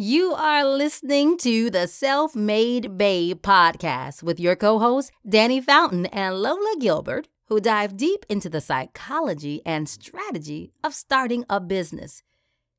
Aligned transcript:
You 0.00 0.32
are 0.34 0.64
listening 0.64 1.38
to 1.38 1.70
the 1.70 1.88
Self 1.88 2.36
Made 2.36 2.96
Babe 2.96 3.42
podcast 3.42 4.22
with 4.22 4.38
your 4.38 4.54
co 4.54 4.78
hosts, 4.78 5.10
Dannie 5.28 5.60
Fountain 5.60 6.06
and 6.06 6.36
Lola 6.36 6.76
Gilbert, 6.78 7.26
who 7.48 7.58
dive 7.58 7.96
deep 7.96 8.24
into 8.28 8.48
the 8.48 8.60
psychology 8.60 9.60
and 9.66 9.88
strategy 9.88 10.70
of 10.84 10.94
starting 10.94 11.44
a 11.50 11.58
business. 11.58 12.22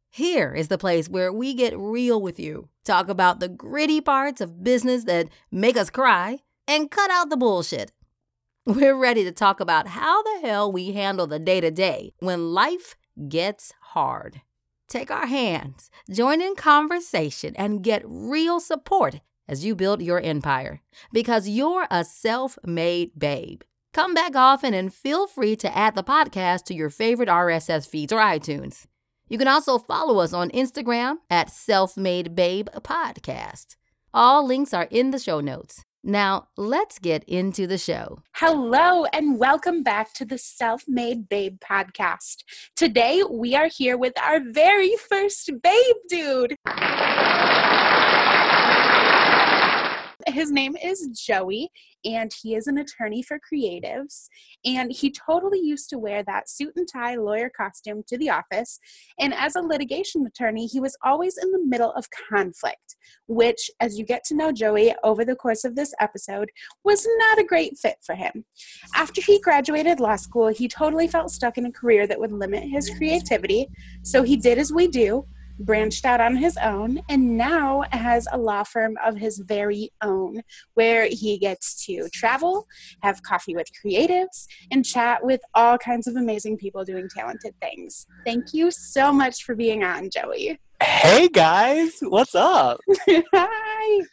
Here 0.09 0.53
is 0.53 0.69
the 0.69 0.77
place 0.77 1.09
where 1.09 1.33
we 1.33 1.53
get 1.53 1.77
real 1.77 2.21
with 2.21 2.39
you, 2.39 2.69
talk 2.85 3.09
about 3.09 3.41
the 3.41 3.49
gritty 3.49 3.99
parts 3.99 4.39
of 4.39 4.63
business 4.63 5.03
that 5.03 5.27
make 5.51 5.75
us 5.75 5.89
cry, 5.89 6.39
and 6.69 6.89
cut 6.89 7.11
out 7.11 7.29
the 7.29 7.35
bullshit. 7.35 7.91
We're 8.65 8.97
ready 8.97 9.25
to 9.25 9.33
talk 9.33 9.59
about 9.59 9.87
how 9.87 10.23
the 10.23 10.47
hell 10.47 10.71
we 10.71 10.93
handle 10.93 11.27
the 11.27 11.37
day 11.37 11.59
to 11.59 11.69
day 11.69 12.13
when 12.19 12.53
life 12.53 12.95
gets 13.27 13.73
hard. 13.81 14.39
Take 14.89 15.11
our 15.11 15.27
hands, 15.27 15.91
join 16.09 16.41
in 16.41 16.55
conversation, 16.55 17.55
and 17.57 17.83
get 17.83 18.01
real 18.05 18.59
support 18.59 19.21
as 19.47 19.63
you 19.63 19.75
build 19.75 20.01
your 20.01 20.19
empire 20.19 20.81
because 21.13 21.47
you're 21.47 21.87
a 21.91 22.03
self 22.03 22.57
made 22.65 23.11
babe. 23.17 23.61
Come 23.93 24.15
back 24.15 24.35
often 24.35 24.73
and 24.73 24.93
feel 24.93 25.27
free 25.27 25.55
to 25.57 25.77
add 25.77 25.95
the 25.95 26.03
podcast 26.03 26.63
to 26.65 26.73
your 26.73 26.89
favorite 26.89 27.29
RSS 27.29 27.87
feeds 27.87 28.11
or 28.11 28.19
iTunes. 28.19 28.85
You 29.27 29.37
can 29.37 29.47
also 29.47 29.77
follow 29.77 30.19
us 30.19 30.33
on 30.33 30.49
Instagram 30.49 31.17
at 31.29 31.51
Self 31.51 31.95
Made 31.95 32.35
Babe 32.35 32.67
Podcast. 32.77 33.75
All 34.11 34.43
links 34.43 34.73
are 34.73 34.87
in 34.89 35.11
the 35.11 35.19
show 35.19 35.39
notes. 35.39 35.83
Now, 36.03 36.47
let's 36.55 36.97
get 36.97 37.25
into 37.25 37.67
the 37.67 37.77
show. 37.77 38.19
Hello, 38.35 39.03
and 39.11 39.37
welcome 39.37 39.83
back 39.83 40.13
to 40.13 40.23
the 40.23 40.37
Self 40.37 40.83
Made 40.87 41.27
Babe 41.27 41.59
podcast. 41.59 42.43
Today, 42.77 43.21
we 43.29 43.53
are 43.53 43.67
here 43.67 43.97
with 43.97 44.13
our 44.17 44.39
very 44.39 44.95
first 45.09 45.51
babe 45.61 45.95
dude. 46.07 46.55
His 50.31 50.51
name 50.51 50.75
is 50.81 51.07
Joey, 51.07 51.71
and 52.05 52.31
he 52.41 52.55
is 52.55 52.67
an 52.67 52.77
attorney 52.77 53.23
for 53.23 53.39
creatives. 53.39 54.27
And 54.63 54.91
he 54.91 55.11
totally 55.11 55.59
used 55.59 55.89
to 55.89 55.97
wear 55.97 56.23
that 56.23 56.49
suit 56.49 56.73
and 56.75 56.87
tie 56.87 57.15
lawyer 57.15 57.49
costume 57.49 58.03
to 58.07 58.17
the 58.17 58.29
office. 58.29 58.79
And 59.19 59.33
as 59.33 59.55
a 59.55 59.61
litigation 59.61 60.25
attorney, 60.25 60.67
he 60.67 60.79
was 60.79 60.97
always 61.03 61.37
in 61.37 61.51
the 61.51 61.65
middle 61.65 61.91
of 61.93 62.07
conflict, 62.29 62.95
which, 63.27 63.71
as 63.79 63.97
you 63.97 64.05
get 64.05 64.23
to 64.25 64.35
know 64.35 64.51
Joey 64.51 64.95
over 65.03 65.25
the 65.25 65.35
course 65.35 65.63
of 65.63 65.75
this 65.75 65.93
episode, 65.99 66.49
was 66.83 67.07
not 67.17 67.39
a 67.39 67.43
great 67.45 67.77
fit 67.77 67.97
for 68.05 68.15
him. 68.15 68.45
After 68.95 69.21
he 69.21 69.39
graduated 69.39 69.99
law 69.99 70.15
school, 70.15 70.47
he 70.47 70.67
totally 70.67 71.07
felt 71.07 71.31
stuck 71.31 71.57
in 71.57 71.65
a 71.65 71.71
career 71.71 72.07
that 72.07 72.19
would 72.19 72.31
limit 72.31 72.63
his 72.63 72.89
creativity. 72.89 73.67
So 74.03 74.23
he 74.23 74.37
did 74.37 74.57
as 74.57 74.71
we 74.71 74.87
do 74.87 75.25
branched 75.59 76.05
out 76.05 76.21
on 76.21 76.35
his 76.35 76.57
own 76.57 77.01
and 77.09 77.37
now 77.37 77.83
has 77.91 78.27
a 78.31 78.37
law 78.37 78.63
firm 78.63 78.97
of 79.03 79.17
his 79.17 79.39
very 79.39 79.91
own 80.01 80.41
where 80.73 81.07
he 81.07 81.37
gets 81.37 81.85
to 81.85 82.07
travel, 82.09 82.65
have 83.03 83.21
coffee 83.23 83.55
with 83.55 83.67
creatives, 83.83 84.47
and 84.71 84.85
chat 84.85 85.23
with 85.23 85.41
all 85.53 85.77
kinds 85.77 86.07
of 86.07 86.15
amazing 86.15 86.57
people 86.57 86.83
doing 86.83 87.07
talented 87.13 87.53
things. 87.61 88.07
Thank 88.25 88.53
you 88.53 88.71
so 88.71 89.11
much 89.11 89.43
for 89.43 89.55
being 89.55 89.83
on, 89.83 90.09
Joey. 90.09 90.59
Hey 90.81 91.27
guys, 91.27 91.97
what's 92.01 92.35
up? 92.35 92.79
Hi. 93.33 94.05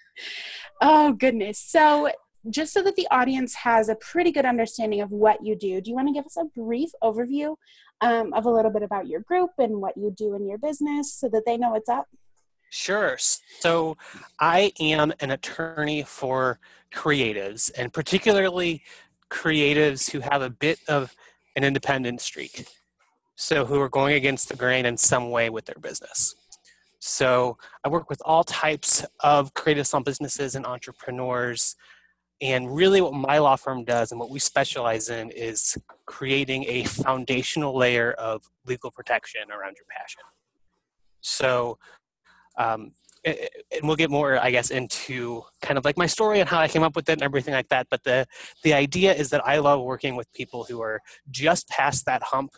Oh, 0.80 1.12
goodness. 1.12 1.58
So, 1.58 2.10
just 2.48 2.72
so 2.72 2.82
that 2.82 2.96
the 2.96 3.08
audience 3.10 3.54
has 3.54 3.88
a 3.88 3.96
pretty 3.96 4.30
good 4.30 4.44
understanding 4.44 5.00
of 5.00 5.10
what 5.10 5.44
you 5.44 5.56
do, 5.56 5.80
do 5.80 5.90
you 5.90 5.96
want 5.96 6.08
to 6.08 6.14
give 6.14 6.26
us 6.26 6.36
a 6.36 6.44
brief 6.44 6.90
overview 7.02 7.56
um, 8.00 8.32
of 8.34 8.44
a 8.44 8.50
little 8.50 8.70
bit 8.70 8.82
about 8.82 9.06
your 9.06 9.20
group 9.20 9.50
and 9.58 9.80
what 9.80 9.96
you 9.96 10.10
do 10.10 10.34
in 10.34 10.46
your 10.46 10.58
business 10.58 11.12
so 11.12 11.28
that 11.28 11.44
they 11.46 11.56
know 11.56 11.70
what's 11.70 11.88
up? 11.88 12.06
Sure. 12.70 13.16
So 13.18 13.96
I 14.40 14.72
am 14.80 15.12
an 15.20 15.30
attorney 15.30 16.02
for 16.02 16.58
creatives 16.92 17.70
and 17.76 17.92
particularly 17.92 18.82
creatives 19.30 20.10
who 20.10 20.20
have 20.20 20.42
a 20.42 20.50
bit 20.50 20.78
of 20.88 21.14
an 21.54 21.64
independent 21.64 22.20
streak. 22.20 22.66
So 23.34 23.64
who 23.64 23.80
are 23.80 23.88
going 23.88 24.14
against 24.14 24.48
the 24.48 24.56
grain 24.56 24.86
in 24.86 24.96
some 24.96 25.30
way 25.30 25.50
with 25.50 25.66
their 25.66 25.80
business. 25.80 26.34
So 26.98 27.58
I 27.84 27.88
work 27.88 28.08
with 28.10 28.20
all 28.24 28.44
types 28.44 29.04
of 29.20 29.54
creative 29.54 29.86
small 29.86 30.02
businesses 30.02 30.54
and 30.54 30.66
entrepreneurs 30.66 31.76
and 32.40 32.74
really, 32.74 33.00
what 33.00 33.14
my 33.14 33.38
law 33.38 33.56
firm 33.56 33.84
does 33.84 34.10
and 34.10 34.20
what 34.20 34.30
we 34.30 34.38
specialize 34.38 35.08
in 35.08 35.30
is 35.30 35.78
creating 36.04 36.64
a 36.68 36.84
foundational 36.84 37.76
layer 37.76 38.12
of 38.12 38.42
legal 38.66 38.90
protection 38.90 39.42
around 39.50 39.76
your 39.76 39.86
passion. 39.88 40.22
So, 41.22 41.78
um, 42.58 42.92
and 43.24 43.82
we'll 43.82 43.96
get 43.96 44.10
more, 44.10 44.38
I 44.38 44.50
guess, 44.50 44.70
into 44.70 45.42
kind 45.62 45.78
of 45.78 45.84
like 45.84 45.96
my 45.96 46.06
story 46.06 46.40
and 46.40 46.48
how 46.48 46.60
I 46.60 46.68
came 46.68 46.82
up 46.82 46.94
with 46.94 47.08
it 47.08 47.14
and 47.14 47.22
everything 47.22 47.54
like 47.54 47.68
that. 47.68 47.88
But 47.90 48.04
the 48.04 48.26
the 48.62 48.74
idea 48.74 49.12
is 49.14 49.30
that 49.30 49.46
I 49.46 49.58
love 49.58 49.80
working 49.82 50.14
with 50.14 50.32
people 50.32 50.64
who 50.64 50.80
are 50.82 51.00
just 51.30 51.68
past 51.68 52.06
that 52.06 52.22
hump 52.22 52.52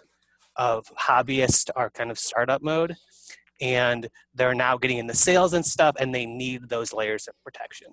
of 0.57 0.87
hobbyist 0.99 1.71
or 1.77 1.89
kind 1.91 2.11
of 2.11 2.19
startup 2.19 2.63
mode 2.63 2.97
and 3.61 4.09
they're 4.35 4.55
now 4.55 4.77
getting 4.77 4.99
into 4.99 5.15
sales 5.15 5.53
and 5.53 5.65
stuff 5.65 5.97
and 5.99 6.15
they 6.15 6.27
need 6.27 6.69
those 6.69 6.93
layers 6.93 7.27
of 7.27 7.35
protection. 7.45 7.89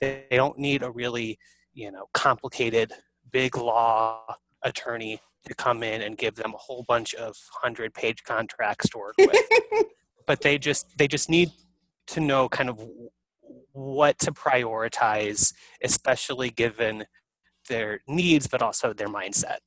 They, 0.00 0.24
they 0.30 0.36
don't 0.36 0.58
need 0.58 0.82
a 0.82 0.90
really 0.90 1.38
you 1.74 1.90
know 1.90 2.06
complicated 2.14 2.92
big 3.30 3.56
law 3.56 4.20
attorney 4.64 5.20
to 5.46 5.54
come 5.54 5.82
in 5.82 6.02
and 6.02 6.18
give 6.18 6.34
them 6.34 6.52
a 6.54 6.58
whole 6.58 6.84
bunch 6.88 7.14
of 7.14 7.36
100 7.62 7.94
page 7.94 8.22
contracts 8.24 8.88
to 8.90 8.98
work 8.98 9.14
with. 9.18 9.36
But 10.26 10.42
they 10.42 10.58
just 10.58 10.98
they 10.98 11.08
just 11.08 11.30
need 11.30 11.52
to 12.08 12.20
know 12.20 12.50
kind 12.50 12.68
of 12.68 12.86
what 13.72 14.18
to 14.18 14.30
prioritize 14.30 15.54
especially 15.82 16.50
given 16.50 17.06
their 17.70 18.00
needs 18.06 18.46
but 18.46 18.60
also 18.60 18.92
their 18.92 19.08
mindset 19.08 19.60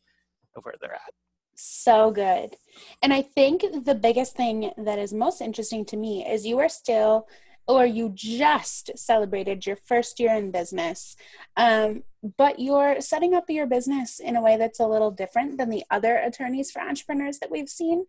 of 0.56 0.63
where 0.63 0.75
they're 0.79 0.94
at. 0.94 1.13
So 1.56 2.11
good. 2.11 2.56
And 3.02 3.14
I 3.14 3.22
think 3.22 3.64
the 3.86 3.96
biggest 3.96 4.36
thing 4.36 4.72
that 4.78 5.00
is 5.00 5.14
most 5.14 5.42
interesting 5.42 5.86
to 5.86 5.98
me 5.98 6.26
is 6.26 6.46
you 6.46 6.59
are 6.59 6.70
still 6.70 7.28
or 7.68 7.86
you 7.86 8.12
just 8.14 8.92
celebrated 8.98 9.66
your 9.66 9.76
first 9.76 10.20
year 10.20 10.36
in 10.36 10.52
business, 10.52 11.16
um, 11.56 12.04
but 12.38 12.59
you're 12.59 13.00
setting 13.00 13.34
up 13.34 13.46
your 13.50 13.68
business 13.68 14.20
in 14.20 14.36
a 14.36 14.42
way 14.42 14.58
that's 14.58 14.80
a 14.80 14.88
little 14.88 15.12
different 15.12 15.58
than 15.58 15.70
the 15.70 15.84
other 15.90 16.18
attorneys 16.18 16.72
for 16.72 16.82
entrepreneurs 16.82 17.40
that 17.40 17.52
we've 17.52 17.70
seen. 17.70 18.06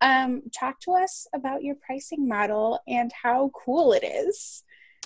Um, 0.00 0.42
talk 0.58 0.80
to 0.80 0.92
us 0.92 1.26
about 1.34 1.62
your 1.62 1.74
pricing 1.74 2.26
model 2.26 2.80
and 2.88 3.12
how 3.22 3.50
cool 3.54 3.92
it 3.92 4.02
is. 4.04 4.64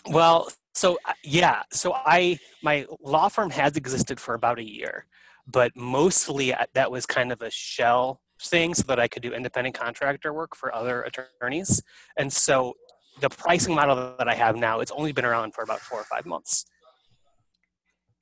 Well, 0.09 0.49
so 0.75 0.99
uh, 1.05 1.13
yeah, 1.25 1.65
so 1.73 1.93
I 1.93 2.39
my 2.63 2.87
law 3.03 3.29
firm 3.29 3.51
has 3.51 3.77
existed 3.77 4.21
for 4.21 4.35
about 4.35 4.59
a 4.59 4.65
year 4.65 5.07
but 5.51 5.75
mostly 5.75 6.53
uh, 6.53 6.67
that 6.75 6.91
was 6.91 7.07
kind 7.07 7.33
of 7.33 7.43
a 7.43 7.51
shell 7.51 8.21
thing 8.41 8.75
so 8.75 8.85
that 8.89 9.01
I 9.01 9.09
could 9.09 9.23
do 9.23 9.33
independent 9.33 9.79
contractor 9.79 10.33
work 10.33 10.55
for 10.55 10.75
other 10.75 11.03
attorneys. 11.03 11.83
And 12.17 12.33
so 12.33 12.75
the 13.21 13.29
pricing 13.29 13.75
model 13.75 14.15
that 14.19 14.29
I 14.29 14.35
have 14.35 14.57
now, 14.57 14.81
it's 14.81 14.93
only 14.93 15.13
been 15.13 15.25
around 15.25 15.55
for 15.55 15.63
about 15.63 15.81
four 15.81 16.01
or 16.01 16.05
five 16.05 16.27
months. 16.27 16.65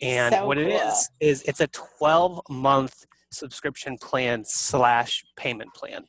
And 0.00 0.34
so 0.34 0.46
what 0.46 0.58
cool. 0.58 0.66
it 0.66 0.72
is, 0.72 1.10
is 1.20 1.42
it's 1.42 1.60
a 1.60 1.68
12 1.68 2.42
month 2.50 3.06
subscription 3.30 3.98
plan 3.98 4.44
slash 4.44 5.24
payment 5.36 5.74
plan. 5.74 6.04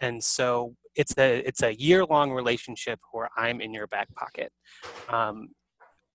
And 0.00 0.22
so 0.22 0.76
it's 0.96 1.16
a 1.18 1.38
it's 1.46 1.62
a 1.62 1.74
year 1.74 2.04
long 2.04 2.32
relationship 2.32 2.98
where 3.12 3.28
I'm 3.36 3.60
in 3.60 3.72
your 3.72 3.86
back 3.86 4.12
pocket. 4.14 4.50
Um, 5.08 5.50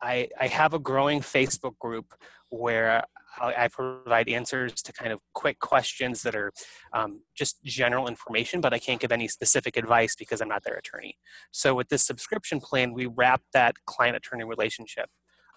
I, 0.01 0.27
I 0.39 0.47
have 0.47 0.73
a 0.73 0.79
growing 0.79 1.21
Facebook 1.21 1.77
group 1.79 2.13
where 2.49 3.03
I 3.41 3.67
provide 3.67 4.29
answers 4.29 4.81
to 4.83 4.93
kind 4.93 5.11
of 5.11 5.19
quick 5.33 5.59
questions 5.59 6.21
that 6.23 6.35
are 6.35 6.51
um, 6.93 7.21
just 7.35 7.63
general 7.63 8.07
information, 8.07 8.61
but 8.61 8.73
I 8.73 8.79
can't 8.79 8.99
give 8.99 9.11
any 9.11 9.27
specific 9.27 9.77
advice 9.77 10.15
because 10.15 10.41
I'm 10.41 10.47
not 10.47 10.63
their 10.63 10.75
attorney. 10.75 11.17
So 11.51 11.75
with 11.75 11.89
this 11.89 12.05
subscription 12.05 12.59
plan, 12.59 12.93
we 12.93 13.05
wrap 13.05 13.41
that 13.53 13.75
client 13.85 14.15
attorney 14.15 14.43
relationship 14.43 15.09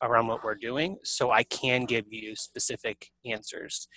around 0.02 0.28
what 0.28 0.44
we're 0.44 0.54
doing 0.54 0.96
so 1.02 1.30
I 1.30 1.42
can 1.42 1.84
give 1.84 2.06
you 2.10 2.36
specific 2.36 3.10
answers. 3.24 3.88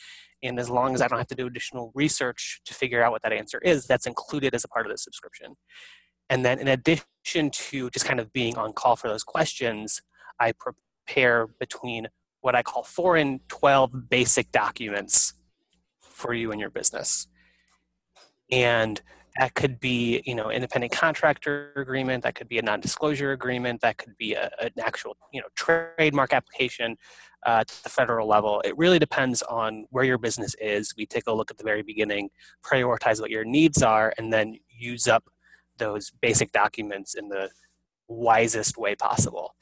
And 0.43 0.59
as 0.59 0.69
long 0.69 0.93
as 0.93 1.01
I 1.01 1.07
don't 1.07 1.19
have 1.19 1.27
to 1.27 1.35
do 1.35 1.47
additional 1.47 1.91
research 1.93 2.61
to 2.65 2.73
figure 2.73 3.03
out 3.03 3.11
what 3.11 3.21
that 3.21 3.33
answer 3.33 3.59
is, 3.59 3.85
that's 3.85 4.07
included 4.07 4.55
as 4.55 4.63
a 4.63 4.67
part 4.67 4.85
of 4.85 4.91
the 4.91 4.97
subscription. 4.97 5.55
And 6.29 6.45
then 6.45 6.59
in 6.59 6.67
addition 6.67 7.51
to 7.51 7.89
just 7.89 8.05
kind 8.05 8.19
of 8.19 8.31
being 8.33 8.57
on 8.57 8.73
call 8.73 8.95
for 8.95 9.07
those 9.07 9.23
questions, 9.23 10.01
I 10.39 10.53
prepare 10.53 11.47
between 11.59 12.07
what 12.41 12.55
I 12.55 12.63
call 12.63 12.83
four 12.83 13.15
and 13.15 13.39
12 13.47 14.09
basic 14.09 14.51
documents 14.51 15.33
for 16.01 16.33
you 16.33 16.51
and 16.51 16.59
your 16.59 16.69
business. 16.69 17.27
And 18.51 19.01
that 19.39 19.53
could 19.53 19.79
be, 19.79 20.21
you 20.25 20.35
know, 20.35 20.51
independent 20.51 20.91
contractor 20.91 21.71
agreement, 21.77 22.23
that 22.23 22.35
could 22.35 22.49
be 22.49 22.57
a 22.57 22.61
non-disclosure 22.61 23.31
agreement, 23.31 23.81
that 23.81 23.97
could 23.97 24.17
be 24.17 24.33
a, 24.33 24.51
an 24.59 24.71
actual, 24.79 25.15
you 25.31 25.39
know, 25.39 25.47
trademark 25.55 26.33
application 26.33 26.97
uh, 27.45 27.63
to 27.63 27.83
the 27.83 27.89
federal 27.89 28.27
level. 28.27 28.61
It 28.65 28.77
really 28.77 28.99
depends 28.99 29.41
on 29.43 29.85
where 29.89 30.03
your 30.03 30.17
business 30.17 30.55
is. 30.59 30.93
We 30.97 31.05
take 31.05 31.27
a 31.27 31.33
look 31.33 31.49
at 31.49 31.57
the 31.57 31.63
very 31.63 31.81
beginning, 31.81 32.29
prioritize 32.63 33.21
what 33.21 33.29
your 33.29 33.45
needs 33.45 33.81
are, 33.81 34.13
and 34.17 34.33
then 34.33 34.57
use 34.69 35.07
up 35.07 35.23
those 35.77 36.11
basic 36.21 36.51
documents 36.51 37.15
in 37.15 37.29
the 37.29 37.49
wisest 38.07 38.77
way 38.77 38.95
possible. 38.95 39.55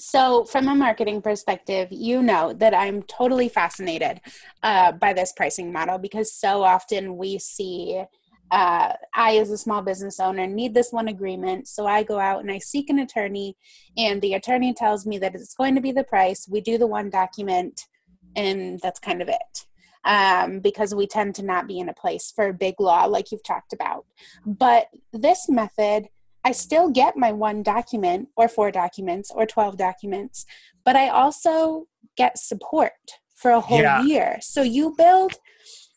So, 0.00 0.44
from 0.44 0.66
a 0.66 0.74
marketing 0.74 1.20
perspective, 1.20 1.88
you 1.90 2.22
know 2.22 2.54
that 2.54 2.72
I'm 2.72 3.02
totally 3.02 3.50
fascinated 3.50 4.22
uh, 4.62 4.92
by 4.92 5.12
this 5.12 5.32
pricing 5.32 5.72
model 5.72 5.98
because 5.98 6.32
so 6.32 6.62
often 6.62 7.18
we 7.18 7.38
see 7.38 8.02
uh, 8.50 8.94
I, 9.14 9.36
as 9.36 9.50
a 9.50 9.58
small 9.58 9.82
business 9.82 10.18
owner, 10.18 10.46
need 10.46 10.74
this 10.74 10.90
one 10.90 11.08
agreement. 11.08 11.68
So 11.68 11.86
I 11.86 12.02
go 12.02 12.18
out 12.18 12.40
and 12.40 12.50
I 12.50 12.58
seek 12.58 12.90
an 12.90 12.98
attorney, 12.98 13.56
and 13.96 14.20
the 14.22 14.34
attorney 14.34 14.72
tells 14.72 15.06
me 15.06 15.18
that 15.18 15.34
it's 15.34 15.54
going 15.54 15.74
to 15.74 15.80
be 15.80 15.92
the 15.92 16.02
price. 16.02 16.48
We 16.50 16.60
do 16.60 16.78
the 16.78 16.86
one 16.86 17.10
document, 17.10 17.86
and 18.34 18.80
that's 18.80 18.98
kind 18.98 19.22
of 19.22 19.28
it. 19.28 19.66
Um, 20.02 20.60
because 20.60 20.94
we 20.94 21.06
tend 21.06 21.34
to 21.34 21.44
not 21.44 21.68
be 21.68 21.78
in 21.78 21.90
a 21.90 21.94
place 21.94 22.32
for 22.34 22.54
big 22.54 22.80
law, 22.80 23.04
like 23.04 23.30
you've 23.30 23.44
talked 23.44 23.74
about. 23.74 24.06
But 24.46 24.88
this 25.12 25.46
method, 25.46 26.08
I 26.44 26.52
still 26.52 26.90
get 26.90 27.16
my 27.16 27.32
one 27.32 27.62
document 27.62 28.28
or 28.36 28.48
four 28.48 28.70
documents 28.70 29.30
or 29.34 29.46
12 29.46 29.76
documents, 29.76 30.46
but 30.84 30.96
I 30.96 31.08
also 31.08 31.86
get 32.16 32.38
support 32.38 32.92
for 33.36 33.50
a 33.50 33.60
whole 33.60 33.80
yeah. 33.80 34.02
year. 34.02 34.38
So 34.40 34.62
you 34.62 34.94
build 34.96 35.34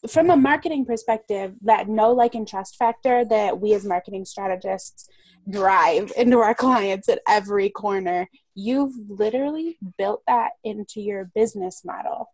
from 0.09 0.29
a 0.29 0.35
marketing 0.35 0.85
perspective 0.85 1.53
that 1.61 1.87
no 1.87 2.11
like 2.11 2.35
and 2.35 2.47
trust 2.47 2.75
factor 2.75 3.23
that 3.25 3.59
we 3.59 3.73
as 3.73 3.85
marketing 3.85 4.25
strategists 4.25 5.07
drive 5.49 6.11
into 6.17 6.39
our 6.39 6.53
clients 6.65 7.07
at 7.09 7.19
every 7.27 7.69
corner 7.69 8.27
you've 8.55 8.93
literally 9.09 9.77
built 9.97 10.21
that 10.27 10.51
into 10.63 11.01
your 11.01 11.31
business 11.33 11.83
model 11.85 12.29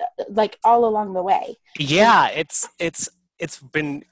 uh, 0.00 0.24
like 0.28 0.58
all 0.64 0.84
along 0.84 1.12
the 1.12 1.22
way 1.22 1.56
yeah 1.78 2.28
it's 2.28 2.68
it's 2.78 3.08
it's 3.38 3.60
been 3.60 4.04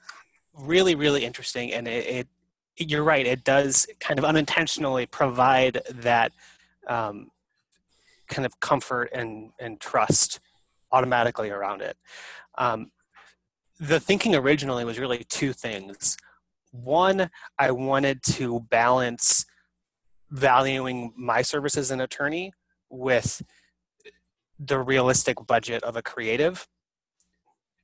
really 0.53 0.95
really 0.95 1.25
interesting 1.25 1.73
and 1.73 1.87
it, 1.87 2.05
it 2.05 2.27
you're 2.77 3.03
right. 3.03 3.25
It 3.25 3.43
does 3.43 3.87
kind 3.99 4.19
of 4.19 4.25
unintentionally 4.25 5.05
provide 5.05 5.81
that 5.89 6.31
um, 6.87 7.31
kind 8.27 8.45
of 8.45 8.59
comfort 8.59 9.09
and, 9.13 9.51
and 9.59 9.79
trust 9.79 10.39
automatically 10.91 11.49
around 11.49 11.81
it. 11.81 11.97
Um, 12.57 12.91
the 13.79 13.99
thinking 13.99 14.35
originally 14.35 14.85
was 14.85 14.99
really 14.99 15.25
two 15.29 15.53
things. 15.53 16.17
One, 16.71 17.29
I 17.59 17.71
wanted 17.71 18.21
to 18.23 18.61
balance 18.69 19.45
valuing 20.31 21.13
my 21.15 21.41
service 21.41 21.77
as 21.77 21.91
an 21.91 22.01
attorney 22.01 22.53
with 22.89 23.41
the 24.59 24.79
realistic 24.79 25.37
budget 25.45 25.83
of 25.83 25.95
a 25.95 26.01
creative. 26.01 26.67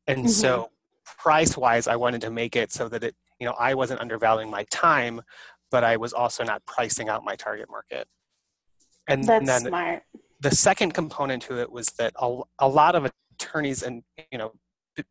And 0.08 0.20
mm-hmm. 0.20 0.28
so, 0.28 0.72
price 1.18 1.58
wise, 1.58 1.88
I 1.88 1.96
wanted 1.96 2.22
to 2.22 2.32
make 2.32 2.56
it 2.56 2.72
so 2.72 2.88
that 2.90 3.04
it 3.04 3.16
you 3.42 3.48
know 3.48 3.56
i 3.60 3.74
wasn't 3.74 4.00
undervaluing 4.00 4.50
my 4.50 4.64
time 4.70 5.20
but 5.72 5.84
i 5.84 5.98
was 5.98 6.14
also 6.14 6.44
not 6.44 6.64
pricing 6.66 7.10
out 7.10 7.26
my 7.26 7.36
target 7.36 7.70
market 7.70 8.08
and, 9.08 9.24
That's 9.26 9.46
then 9.46 9.62
smart. 9.62 10.04
the 10.40 10.52
second 10.52 10.94
component 10.94 11.42
to 11.44 11.60
it 11.60 11.70
was 11.70 11.88
that 11.98 12.14
a, 12.22 12.42
a 12.60 12.70
lot 12.70 12.96
of 12.96 13.12
attorneys 13.34 13.82
and 13.82 14.04
you 14.32 14.38
know 14.38 14.54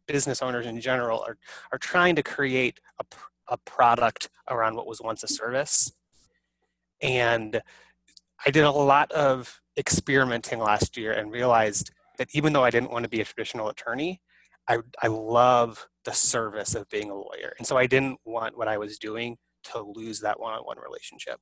business 0.06 0.40
owners 0.40 0.66
in 0.66 0.80
general 0.80 1.24
are, 1.26 1.36
are 1.72 1.78
trying 1.78 2.14
to 2.14 2.22
create 2.22 2.78
a, 3.00 3.04
a 3.48 3.56
product 3.58 4.30
around 4.48 4.76
what 4.76 4.86
was 4.86 5.00
once 5.00 5.24
a 5.24 5.28
service 5.28 5.92
and 7.02 7.60
i 8.46 8.50
did 8.50 8.64
a 8.64 8.70
lot 8.70 9.10
of 9.10 9.60
experimenting 9.76 10.60
last 10.60 10.96
year 10.96 11.12
and 11.12 11.32
realized 11.32 11.90
that 12.16 12.28
even 12.32 12.52
though 12.52 12.62
i 12.62 12.70
didn't 12.70 12.92
want 12.92 13.02
to 13.02 13.08
be 13.08 13.20
a 13.20 13.24
traditional 13.24 13.68
attorney 13.68 14.20
I, 14.70 14.78
I 15.02 15.08
love 15.08 15.88
the 16.04 16.12
service 16.12 16.76
of 16.76 16.88
being 16.88 17.10
a 17.10 17.14
lawyer. 17.14 17.54
And 17.58 17.66
so 17.66 17.76
I 17.76 17.86
didn't 17.86 18.20
want 18.24 18.56
what 18.56 18.68
I 18.68 18.78
was 18.78 18.98
doing 18.98 19.36
to 19.64 19.80
lose 19.82 20.20
that 20.20 20.38
one 20.38 20.54
on 20.54 20.60
one 20.60 20.78
relationship. 20.78 21.40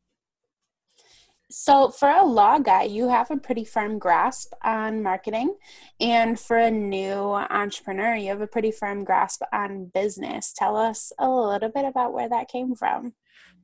So, 1.51 1.89
for 1.89 2.11
a 2.11 2.25
law 2.27 2.59
guy, 2.59 2.83
you 2.83 3.09
have 3.09 3.31
a 3.31 3.39
pretty 3.39 3.65
firm 3.65 3.99
grasp 3.99 4.53
on 4.63 5.03
marketing. 5.03 5.57
And 5.99 6.39
for 6.39 6.59
a 6.59 6.71
new 6.71 7.33
entrepreneur, 7.33 8.15
you 8.15 8.29
have 8.29 8.43
a 8.43 8.47
pretty 8.47 8.71
firm 8.71 9.03
grasp 9.03 9.43
on 9.51 9.91
business. 9.95 10.53
Tell 10.55 10.77
us 10.77 11.11
a 11.19 11.29
little 11.29 11.71
bit 11.71 11.87
about 11.87 12.13
where 12.13 12.29
that 12.29 12.49
came 12.49 12.75
from. 12.75 13.15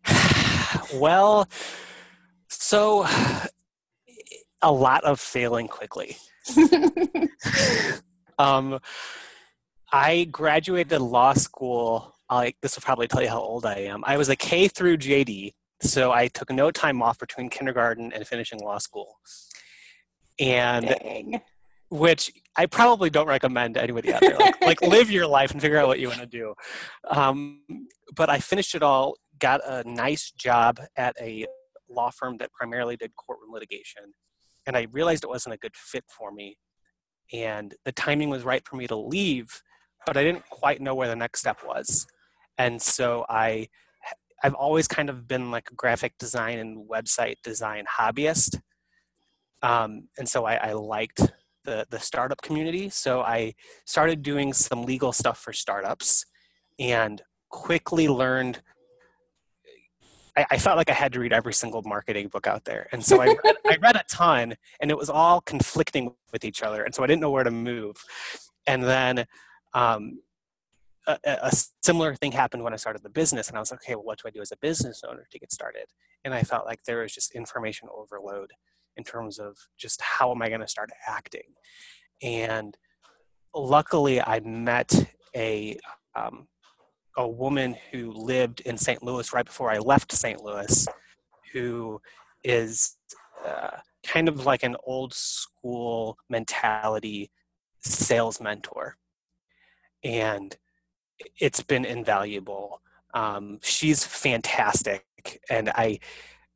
well, 0.94 1.46
so 2.48 3.06
a 4.62 4.72
lot 4.72 5.04
of 5.04 5.20
failing 5.20 5.68
quickly. 5.68 6.16
um, 8.38 8.80
I 9.94 10.24
graduated 10.24 11.00
law 11.00 11.34
school. 11.34 12.16
Like 12.28 12.56
this 12.62 12.74
will 12.74 12.82
probably 12.82 13.06
tell 13.06 13.22
you 13.22 13.28
how 13.28 13.40
old 13.40 13.64
I 13.64 13.76
am. 13.76 14.02
I 14.04 14.16
was 14.16 14.28
a 14.28 14.34
K 14.34 14.66
through 14.66 14.96
JD, 14.96 15.52
so 15.80 16.10
I 16.10 16.26
took 16.26 16.50
no 16.50 16.72
time 16.72 17.00
off 17.00 17.20
between 17.20 17.48
kindergarten 17.48 18.12
and 18.12 18.26
finishing 18.26 18.58
law 18.58 18.78
school. 18.78 19.18
And 20.40 20.86
Dang. 20.86 21.40
which 21.90 22.32
I 22.56 22.66
probably 22.66 23.08
don't 23.08 23.28
recommend 23.28 23.74
to 23.74 23.82
anybody 23.84 24.12
out 24.12 24.20
there. 24.20 24.36
Like, 24.36 24.60
like 24.62 24.82
live 24.82 25.12
your 25.12 25.28
life 25.28 25.52
and 25.52 25.62
figure 25.62 25.78
out 25.78 25.86
what 25.86 26.00
you 26.00 26.08
want 26.08 26.20
to 26.20 26.26
do. 26.26 26.54
Um, 27.08 27.60
but 28.16 28.28
I 28.28 28.40
finished 28.40 28.74
it 28.74 28.82
all. 28.82 29.14
Got 29.38 29.60
a 29.64 29.88
nice 29.88 30.32
job 30.32 30.80
at 30.96 31.14
a 31.20 31.46
law 31.88 32.10
firm 32.10 32.38
that 32.38 32.50
primarily 32.50 32.96
did 32.96 33.14
courtroom 33.14 33.52
litigation, 33.52 34.14
and 34.66 34.76
I 34.76 34.88
realized 34.90 35.22
it 35.22 35.30
wasn't 35.30 35.54
a 35.54 35.58
good 35.58 35.76
fit 35.76 36.02
for 36.08 36.32
me. 36.32 36.58
And 37.32 37.76
the 37.84 37.92
timing 37.92 38.28
was 38.28 38.42
right 38.42 38.66
for 38.66 38.74
me 38.74 38.88
to 38.88 38.96
leave 38.96 39.62
but 40.06 40.16
I 40.16 40.24
didn't 40.24 40.48
quite 40.48 40.80
know 40.80 40.94
where 40.94 41.08
the 41.08 41.16
next 41.16 41.40
step 41.40 41.58
was. 41.64 42.06
And 42.58 42.80
so 42.80 43.24
I 43.28 43.68
I've 44.42 44.54
always 44.54 44.86
kind 44.86 45.08
of 45.08 45.26
been 45.26 45.50
like 45.50 45.70
a 45.70 45.74
graphic 45.74 46.18
design 46.18 46.58
and 46.58 46.88
website 46.88 47.36
design 47.42 47.86
hobbyist. 47.98 48.60
Um, 49.62 50.08
and 50.18 50.28
so 50.28 50.44
I, 50.44 50.56
I 50.56 50.72
liked 50.72 51.32
the, 51.64 51.86
the 51.88 51.98
startup 51.98 52.42
community. 52.42 52.90
So 52.90 53.22
I 53.22 53.54
started 53.86 54.22
doing 54.22 54.52
some 54.52 54.82
legal 54.82 55.12
stuff 55.12 55.38
for 55.38 55.54
startups 55.54 56.26
and 56.78 57.22
quickly 57.48 58.06
learned 58.06 58.60
I, 60.36 60.44
I, 60.50 60.58
felt 60.58 60.76
like 60.76 60.90
I 60.90 60.94
had 60.94 61.12
to 61.12 61.20
read 61.20 61.32
every 61.32 61.54
single 61.54 61.82
marketing 61.82 62.28
book 62.28 62.46
out 62.46 62.64
there. 62.64 62.88
And 62.92 63.04
so 63.04 63.22
I 63.22 63.26
read, 63.26 63.56
I 63.66 63.76
read 63.80 63.96
a 63.96 64.04
ton 64.10 64.56
and 64.80 64.90
it 64.90 64.98
was 64.98 65.08
all 65.08 65.40
conflicting 65.40 66.12
with 66.32 66.44
each 66.44 66.62
other. 66.62 66.82
And 66.82 66.94
so 66.94 67.02
I 67.02 67.06
didn't 67.06 67.22
know 67.22 67.30
where 67.30 67.44
to 67.44 67.50
move. 67.50 67.96
And 68.66 68.82
then 68.82 69.26
um, 69.74 70.20
a, 71.06 71.18
a, 71.24 71.52
similar 71.82 72.14
thing 72.14 72.32
happened 72.32 72.62
when 72.62 72.72
I 72.72 72.76
started 72.76 73.02
the 73.02 73.10
business, 73.10 73.48
and 73.48 73.56
I 73.56 73.60
was 73.60 73.70
like, 73.70 73.80
okay, 73.82 73.94
well, 73.94 74.04
what 74.04 74.18
do 74.18 74.28
I 74.28 74.30
do 74.30 74.40
as 74.40 74.52
a 74.52 74.56
business 74.56 75.02
owner 75.06 75.26
to 75.30 75.38
get 75.38 75.52
started? 75.52 75.86
And 76.24 76.32
I 76.32 76.42
felt 76.42 76.64
like 76.64 76.84
there 76.84 77.02
was 77.02 77.12
just 77.12 77.32
information 77.32 77.88
overload 77.94 78.52
in 78.96 79.04
terms 79.04 79.38
of 79.38 79.56
just 79.76 80.00
how 80.00 80.30
am 80.30 80.40
I 80.40 80.48
going 80.48 80.60
to 80.60 80.68
start 80.68 80.90
acting. 81.06 81.54
And 82.22 82.76
luckily, 83.54 84.20
I 84.22 84.40
met 84.40 85.08
a 85.36 85.78
um, 86.14 86.46
a 87.16 87.28
woman 87.28 87.76
who 87.92 88.12
lived 88.12 88.60
in 88.62 88.76
St. 88.76 89.02
Louis 89.02 89.32
right 89.32 89.44
before 89.44 89.70
I 89.70 89.78
left 89.78 90.12
St. 90.12 90.42
Louis, 90.42 90.86
who 91.52 92.00
is 92.42 92.96
uh, 93.46 93.78
kind 94.06 94.28
of 94.28 94.46
like 94.46 94.62
an 94.62 94.76
old 94.84 95.12
school 95.14 96.16
mentality 96.28 97.30
sales 97.82 98.40
mentor 98.40 98.96
and 100.04 100.56
it's 101.40 101.62
been 101.62 101.84
invaluable. 101.84 102.80
Um, 103.14 103.58
she's 103.62 104.04
fantastic, 104.04 105.04
and 105.50 105.70
I 105.70 105.98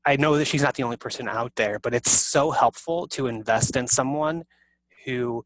I 0.05 0.17
know 0.17 0.39
that 0.39 0.47
she's 0.47 0.63
not 0.63 0.75
the 0.75 0.85
only 0.85 0.97
person 0.97 1.29
out 1.29 1.55
there, 1.57 1.79
but 1.79 1.95
it's 1.95 2.11
so 2.11 2.51
helpful 2.51 3.07
to 3.09 3.27
invest 3.27 3.77
in 3.77 3.87
someone 3.87 4.45
who 5.05 5.45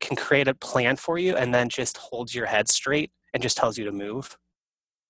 can 0.00 0.16
create 0.16 0.46
a 0.48 0.54
plan 0.54 0.96
for 0.96 1.18
you 1.18 1.34
and 1.36 1.52
then 1.52 1.68
just 1.68 1.96
holds 1.96 2.34
your 2.34 2.46
head 2.46 2.68
straight 2.68 3.10
and 3.34 3.42
just 3.42 3.56
tells 3.56 3.76
you 3.76 3.84
to 3.84 3.92
move. 3.92 4.38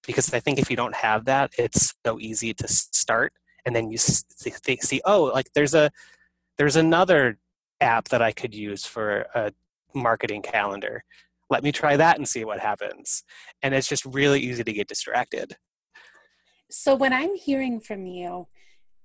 Because 0.07 0.33
I 0.33 0.41
think 0.41 0.59
if 0.59 0.71
you 0.71 0.77
don't 0.77 0.95
have 0.95 1.27
that, 1.27 1.53
it's 1.59 1.95
so 2.07 2.19
easy 2.19 2.55
to 2.55 2.69
start 2.69 3.35
and 3.69 3.77
then 3.77 3.91
you 3.91 3.99
see, 3.99 5.01
oh, 5.05 5.25
like 5.25 5.53
there's 5.55 5.75
a 5.75 5.91
there's 6.57 6.77
another 6.77 7.39
app 7.83 8.09
that 8.09 8.23
I 8.23 8.33
could 8.33 8.55
use 8.55 8.87
for 8.87 9.27
a 9.35 9.53
marketing 9.95 10.41
calendar 10.41 11.05
let 11.50 11.62
me 11.62 11.73
try 11.73 11.97
that 11.97 12.19
and 12.19 12.28
see 12.28 12.45
what 12.45 12.61
happens. 12.61 13.25
And 13.62 13.75
it's 13.75 13.88
just 13.88 14.05
really 14.05 14.40
easy 14.40 14.64
to 14.64 14.73
get 14.73 14.88
distracted. 14.88 15.57
So, 16.71 16.95
what 16.95 17.12
I'm 17.12 17.35
hearing 17.35 17.81
from 17.81 18.07
you 18.07 18.49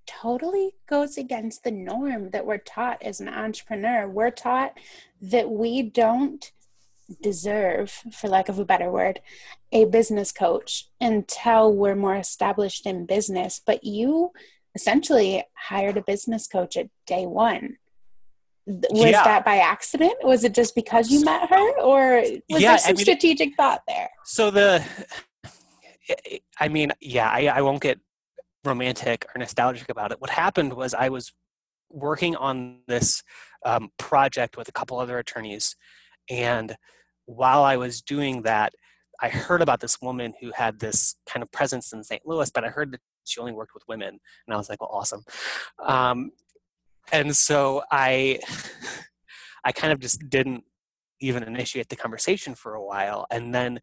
totally 0.06 0.76
goes 0.88 1.18
against 1.18 1.64
the 1.64 1.72
norm 1.72 2.32
that 2.32 2.46
we're 2.46 2.58
taught 2.58 3.02
as 3.02 3.22
an 3.22 3.30
entrepreneur. 3.30 4.08
We're 4.08 4.32
taught 4.32 4.78
that 5.22 5.50
we 5.50 5.82
don't 5.82 6.52
deserve, 7.22 7.90
for 8.12 8.28
lack 8.28 8.50
of 8.50 8.60
a 8.60 8.66
better 8.66 8.92
word, 8.92 9.22
a 9.72 9.86
business 9.86 10.32
coach 10.32 10.90
until 11.00 11.74
we're 11.74 11.96
more 11.96 12.16
established 12.16 12.86
in 12.86 13.06
business. 13.06 13.62
But 13.66 13.84
you 13.84 14.32
essentially 14.76 15.44
hired 15.54 15.98
a 15.98 16.04
business 16.04 16.48
coach 16.48 16.76
at 16.76 16.90
day 17.06 17.26
one 17.26 17.78
was 18.66 19.12
yeah. 19.12 19.24
that 19.24 19.44
by 19.44 19.58
accident 19.58 20.14
was 20.24 20.44
it 20.44 20.54
just 20.54 20.74
because 20.74 21.10
you 21.12 21.24
met 21.26 21.50
her 21.50 21.80
or 21.80 22.22
was 22.50 22.62
yeah, 22.62 22.70
there 22.70 22.78
some 22.78 22.90
I 22.90 22.94
mean, 22.94 23.04
strategic 23.04 23.56
thought 23.56 23.82
there 23.88 24.10
so 24.24 24.52
the 24.52 24.84
i 26.60 26.68
mean 26.68 26.92
yeah 27.02 27.30
I, 27.30 27.48
I 27.48 27.62
won't 27.62 27.82
get 27.82 28.00
romantic 28.64 29.26
or 29.34 29.40
nostalgic 29.40 29.90
about 29.90 30.12
it. 30.12 30.22
What 30.22 30.30
happened 30.30 30.74
was 30.74 30.94
I 30.94 31.10
was 31.10 31.34
working 31.90 32.36
on 32.36 32.80
this 32.88 33.24
um, 33.66 33.90
project 33.98 34.58
with 34.58 34.68
a 34.68 34.72
couple 34.72 35.00
other 35.00 35.18
attorneys, 35.18 35.76
and 36.30 36.76
while 37.26 37.64
I 37.64 37.78
was 37.78 38.02
doing 38.02 38.44
that, 38.44 38.74
I 39.22 39.30
heard 39.30 39.62
about 39.62 39.80
this 39.80 40.02
woman 40.02 40.34
who 40.42 40.52
had 40.52 40.80
this 40.80 41.16
kind 41.28 41.44
of 41.44 41.52
presence 41.52 41.94
in 41.94 42.04
St. 42.04 42.22
Louis, 42.26 42.50
but 42.52 42.66
I 42.66 42.70
heard 42.70 42.92
that 42.92 43.02
she 43.26 43.40
only 43.40 43.54
worked 43.54 43.74
with 43.74 43.84
women, 43.88 44.20
and 44.48 44.54
I 44.54 44.58
was 44.58 44.70
like, 44.70 44.82
"Well, 44.82 44.90
awesome." 44.92 45.24
Um, 45.80 46.32
and 47.12 47.36
so 47.36 47.84
I, 47.92 48.40
I 49.64 49.72
kind 49.72 49.94
of 49.94 50.00
just 50.00 50.30
didn't 50.30 50.64
even 51.20 51.44
initiate 51.44 51.90
the 51.90 51.96
conversation 51.96 52.56
for 52.56 52.74
a 52.74 52.84
while, 52.84 53.26
and 53.32 53.54
then 53.54 53.80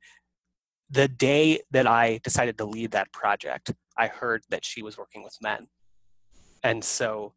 the 0.90 1.08
day 1.08 1.60
that 1.70 1.86
I 1.86 2.20
decided 2.24 2.58
to 2.58 2.64
lead 2.64 2.90
that 2.90 3.12
project, 3.12 3.72
I 3.96 4.08
heard 4.08 4.42
that 4.50 4.64
she 4.64 4.82
was 4.82 4.98
working 4.98 5.22
with 5.22 5.36
men. 5.40 5.68
And 6.64 6.84
so 6.84 7.34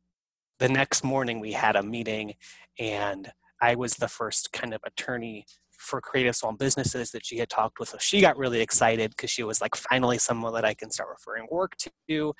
the 0.60 0.70
next 0.70 1.04
morning 1.04 1.40
we 1.40 1.52
had 1.52 1.76
a 1.76 1.84
meeting 1.84 2.34
and 2.80 3.32
I 3.62 3.76
was 3.76 3.96
the 3.96 4.08
first 4.08 4.52
kind 4.52 4.74
of 4.74 4.82
attorney 4.84 5.46
for 5.84 6.02
creative 6.02 6.36
small 6.36 6.54
businesses 6.54 7.12
that 7.12 7.26
she 7.26 7.38
had 7.38 7.50
talked 7.50 7.80
with. 7.80 7.90
So 7.90 7.98
she 8.00 8.22
got 8.22 8.38
really 8.38 8.62
excited 8.62 9.12
because 9.12 9.30
she 9.30 9.44
was 9.44 9.62
like, 9.62 9.76
finally 9.76 10.18
someone 10.18 10.54
that 10.54 10.66
I 10.66 10.74
can 10.74 10.90
start 10.90 11.10
referring 11.10 11.48
work 11.52 11.76
to. 12.08 12.34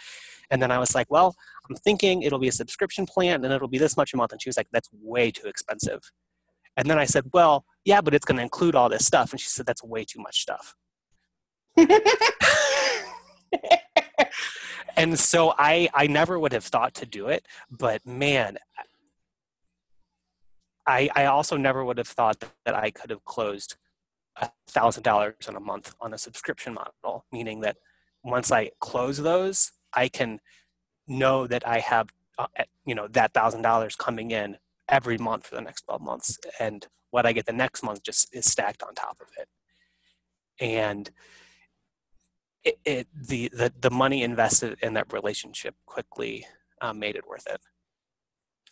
And 0.50 0.62
then 0.62 0.72
I 0.72 0.80
was 0.80 0.96
like, 0.96 1.08
well, 1.10 1.36
I'm 1.70 1.76
thinking 1.76 2.22
it'll 2.22 2.40
be 2.40 2.48
a 2.48 2.54
subscription 2.54 3.06
plan 3.06 3.44
and 3.44 3.54
it'll 3.54 3.68
be 3.68 3.78
this 3.78 3.98
much 3.98 4.14
a 4.14 4.18
month. 4.18 4.32
And 4.32 4.42
she 4.42 4.50
was 4.50 4.58
like, 4.58 4.70
that's 4.72 4.90
way 4.94 5.30
too 5.32 5.48
expensive. 5.48 6.12
And 6.78 6.90
then 6.90 6.98
I 6.98 7.06
said, 7.06 7.26
well, 7.34 7.66
yeah, 7.86 8.02
but 8.02 8.14
it's 8.16 8.26
going 8.26 8.38
to 8.38 8.44
include 8.44 8.76
all 8.76 8.90
this 8.90 9.06
stuff. 9.06 9.32
And 9.32 9.40
she 9.40 9.50
said, 9.50 9.66
that's 9.66 9.84
way 9.84 10.06
too 10.06 10.20
much 10.22 10.42
stuff. 10.42 10.76
and 14.96 15.20
so 15.20 15.54
I 15.58 15.90
I 15.94 16.08
never 16.08 16.40
would 16.40 16.54
have 16.54 16.64
thought 16.64 16.94
to 16.96 17.06
do 17.06 17.28
it, 17.28 17.46
but 17.72 18.06
man, 18.06 18.58
I 20.86 21.10
I 21.16 21.26
also 21.26 21.58
never 21.58 21.84
would 21.84 21.98
have 21.98 22.08
thought 22.08 22.40
that, 22.42 22.52
that 22.66 22.76
I 22.76 22.92
could 22.92 23.10
have 23.10 23.24
closed 23.26 23.76
a 24.38 24.50
thousand 24.68 25.04
dollars 25.04 25.36
in 25.48 25.56
a 25.56 25.60
month 25.60 25.96
on 26.02 26.14
a 26.14 26.18
subscription 26.18 26.74
model, 26.74 27.26
meaning 27.32 27.62
that 27.62 27.78
once 28.24 28.52
I 28.52 28.72
close 28.80 29.18
those, 29.18 29.72
I 29.94 30.08
can 30.08 30.40
know 31.08 31.48
that 31.48 31.68
I 31.68 31.80
have 31.80 32.10
uh, 32.38 32.48
you 32.86 32.96
know 32.96 33.08
that 33.10 33.34
thousand 33.34 33.62
dollars 33.62 33.96
coming 33.96 34.32
in 34.32 34.58
every 34.90 35.18
month 35.18 35.48
for 35.48 35.56
the 35.56 35.62
next 35.62 35.84
12 35.84 36.02
months 36.02 36.38
and 36.60 36.88
what 37.12 37.26
i 37.26 37.32
get 37.32 37.46
the 37.46 37.54
next 37.54 37.84
month 37.84 38.04
just 38.04 38.28
is 38.36 38.46
stacked 38.46 38.84
on 38.84 38.94
top 38.94 39.18
of 39.22 39.28
it 39.40 39.48
and 40.60 41.10
it, 42.64 42.80
it, 42.86 43.08
the, 43.14 43.50
the 43.54 43.74
the 43.80 43.92
money 43.92 44.24
invested 44.24 44.78
in 44.82 44.94
that 44.94 45.12
relationship 45.12 45.76
quickly 45.86 46.46
um, 46.82 47.00
made 47.00 47.16
it 47.16 47.28
worth 47.28 47.48
it. 47.48 47.62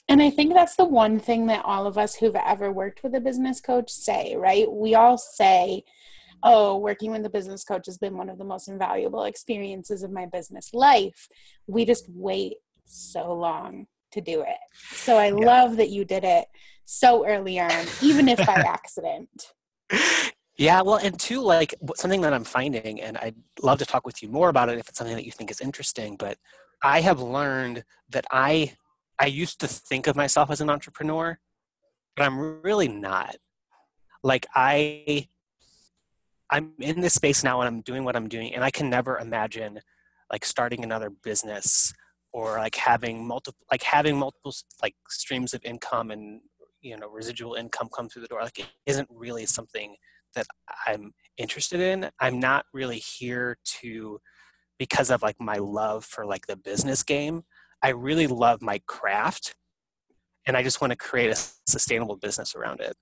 And 0.08 0.22
I 0.22 0.30
think 0.30 0.54
that's 0.54 0.76
the 0.76 0.86
one 0.86 1.20
thing 1.20 1.48
that 1.48 1.64
all 1.64 1.88
of 1.88 1.98
us 1.98 2.16
who've 2.16 2.36
ever 2.36 2.72
worked 2.72 3.04
with 3.04 3.16
a 3.16 3.22
business 3.22 3.62
coach 3.62 3.90
say, 3.90 4.36
right? 4.36 4.70
We 4.70 4.96
all 4.96 5.18
say, 5.18 5.84
oh, 6.44 6.78
working 6.78 7.12
with 7.12 7.26
a 7.26 7.30
business 7.30 7.64
coach 7.64 7.86
has 7.86 7.98
been 7.98 8.18
one 8.18 8.30
of 8.30 8.38
the 8.38 8.44
most 8.44 8.68
invaluable 8.68 9.24
experiences 9.24 10.04
of 10.04 10.12
my 10.12 10.26
business 10.26 10.74
life. 10.74 11.28
We 11.68 11.86
just 11.86 12.06
wait 12.10 12.56
so 12.86 13.34
long 13.34 13.88
to 14.12 14.22
do 14.22 14.42
it. 14.42 14.58
So 14.92 15.18
I 15.18 15.28
yeah. 15.28 15.34
love 15.34 15.78
that 15.78 15.90
you 15.90 16.04
did 16.04 16.24
it 16.24 16.46
so 16.86 17.26
early 17.26 17.60
on, 17.60 17.86
even 18.02 18.28
if 18.28 18.38
by 18.46 18.54
accident. 18.68 19.54
Yeah, 20.58 20.82
well, 20.82 20.98
and 20.98 21.20
two, 21.20 21.42
like 21.42 21.74
something 21.96 22.22
that 22.22 22.34
I'm 22.34 22.44
finding, 22.44 23.02
and 23.02 23.18
I'd 23.18 23.36
love 23.62 23.80
to 23.80 23.86
talk 23.86 24.06
with 24.06 24.22
you 24.22 24.30
more 24.30 24.50
about 24.50 24.70
it 24.70 24.78
if 24.78 24.90
it's 24.90 24.98
something 24.98 25.16
that 25.16 25.26
you 25.26 25.32
think 25.32 25.50
is 25.50 25.62
interesting. 25.62 26.18
But 26.18 26.38
I 26.84 27.02
have 27.02 27.22
learned 27.22 27.84
that 28.10 28.26
I 28.32 28.76
I 29.22 29.28
used 29.28 29.60
to 29.60 29.68
think 29.68 30.08
of 30.08 30.16
myself 30.16 30.50
as 30.50 30.62
an 30.62 30.70
entrepreneur, 30.72 31.38
but 32.16 32.24
I'm 32.24 32.64
really 32.64 32.88
not. 32.88 33.36
Like 34.24 34.48
I 34.56 35.28
I'm 36.50 36.74
in 36.80 37.02
this 37.02 37.14
space 37.14 37.44
now 37.44 37.62
and 37.62 37.68
I'm 37.68 37.82
doing 37.82 38.04
what 38.04 38.16
I'm 38.16 38.28
doing, 38.28 38.56
and 38.56 38.64
I 38.64 38.72
can 38.72 38.90
never 38.90 39.20
imagine 39.20 39.80
like 40.32 40.44
starting 40.44 40.84
another 40.84 41.12
business 41.12 41.94
or 42.34 42.58
like 42.58 42.76
having 42.76 43.28
multiple 43.28 43.64
like 43.70 43.84
having 43.84 44.18
multiple 44.18 44.56
like 44.82 44.96
streams 45.08 45.54
of 45.54 45.64
income 45.64 46.10
and 46.10 46.42
you 46.82 46.98
know 46.98 47.08
residual 47.08 47.54
income 47.54 47.90
come 47.96 48.10
through 48.10 48.24
the 48.24 48.28
door. 48.28 48.42
Like 48.42 48.58
it 48.58 48.66
isn't 48.88 49.08
really 49.12 49.46
something 49.46 49.98
that 50.34 50.48
I'm 50.88 51.14
interested 51.38 51.80
in. 51.80 52.10
I'm 52.20 52.40
not 52.40 52.66
really 52.74 52.98
here 52.98 53.58
to 53.82 54.20
because 54.80 55.12
of 55.12 55.22
like 55.22 55.40
my 55.40 55.58
love 55.58 56.06
for 56.06 56.26
like 56.26 56.48
the 56.48 56.56
business 56.56 57.04
game. 57.04 57.44
I 57.84 57.90
really 57.90 58.28
love 58.28 58.62
my 58.62 58.82
craft 58.88 59.56
and 60.46 60.58
I 60.58 60.64
just 60.64 60.82
want 60.82 60.92
to 60.92 60.98
create 60.98 61.32
a 61.32 61.36
sustainable 61.68 62.16
business 62.16 62.56
around 62.56 62.82
it. 62.82 62.96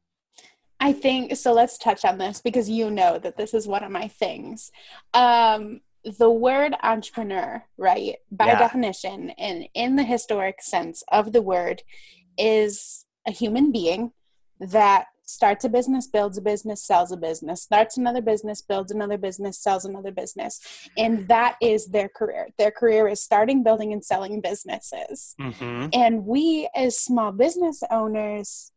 I 0.79 0.93
think 0.93 1.35
so. 1.35 1.53
Let's 1.53 1.77
touch 1.77 2.05
on 2.05 2.17
this 2.17 2.41
because 2.41 2.69
you 2.69 2.89
know 2.89 3.19
that 3.19 3.37
this 3.37 3.53
is 3.53 3.67
one 3.67 3.83
of 3.83 3.91
my 3.91 4.07
things. 4.07 4.71
Um, 5.13 5.81
the 6.17 6.29
word 6.29 6.73
entrepreneur, 6.81 7.63
right, 7.77 8.15
by 8.31 8.47
yeah. 8.47 8.59
definition 8.59 9.31
and 9.31 9.67
in 9.73 9.97
the 9.97 10.03
historic 10.03 10.61
sense 10.61 11.03
of 11.11 11.33
the 11.33 11.41
word, 11.41 11.83
is 12.37 13.05
a 13.27 13.31
human 13.31 13.71
being 13.71 14.13
that 14.59 15.07
starts 15.29 15.63
a 15.63 15.69
business, 15.69 16.07
builds 16.07 16.37
a 16.37 16.41
business, 16.41 16.83
sells 16.83 17.11
a 17.11 17.17
business, 17.17 17.61
starts 17.61 17.97
another 17.97 18.21
business, 18.21 18.61
builds 18.61 18.91
another 18.91 19.17
business, 19.17 19.59
sells 19.59 19.85
another 19.85 20.11
business. 20.11 20.59
And 20.97 21.27
that 21.27 21.55
is 21.61 21.87
their 21.87 22.09
career. 22.09 22.49
Their 22.57 22.71
career 22.71 23.07
is 23.07 23.21
starting, 23.21 23.63
building, 23.63 23.93
and 23.93 24.03
selling 24.03 24.41
businesses. 24.41 25.35
Mm-hmm. 25.39 25.89
And 25.93 26.25
we, 26.25 26.67
as 26.75 26.97
small 26.97 27.31
business 27.31 27.83
owners, 27.91 28.71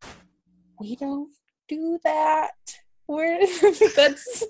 we 0.78 0.94
don't 0.96 1.30
do 1.68 1.98
that 2.04 2.81
we're 3.12 3.46
that's 3.96 4.44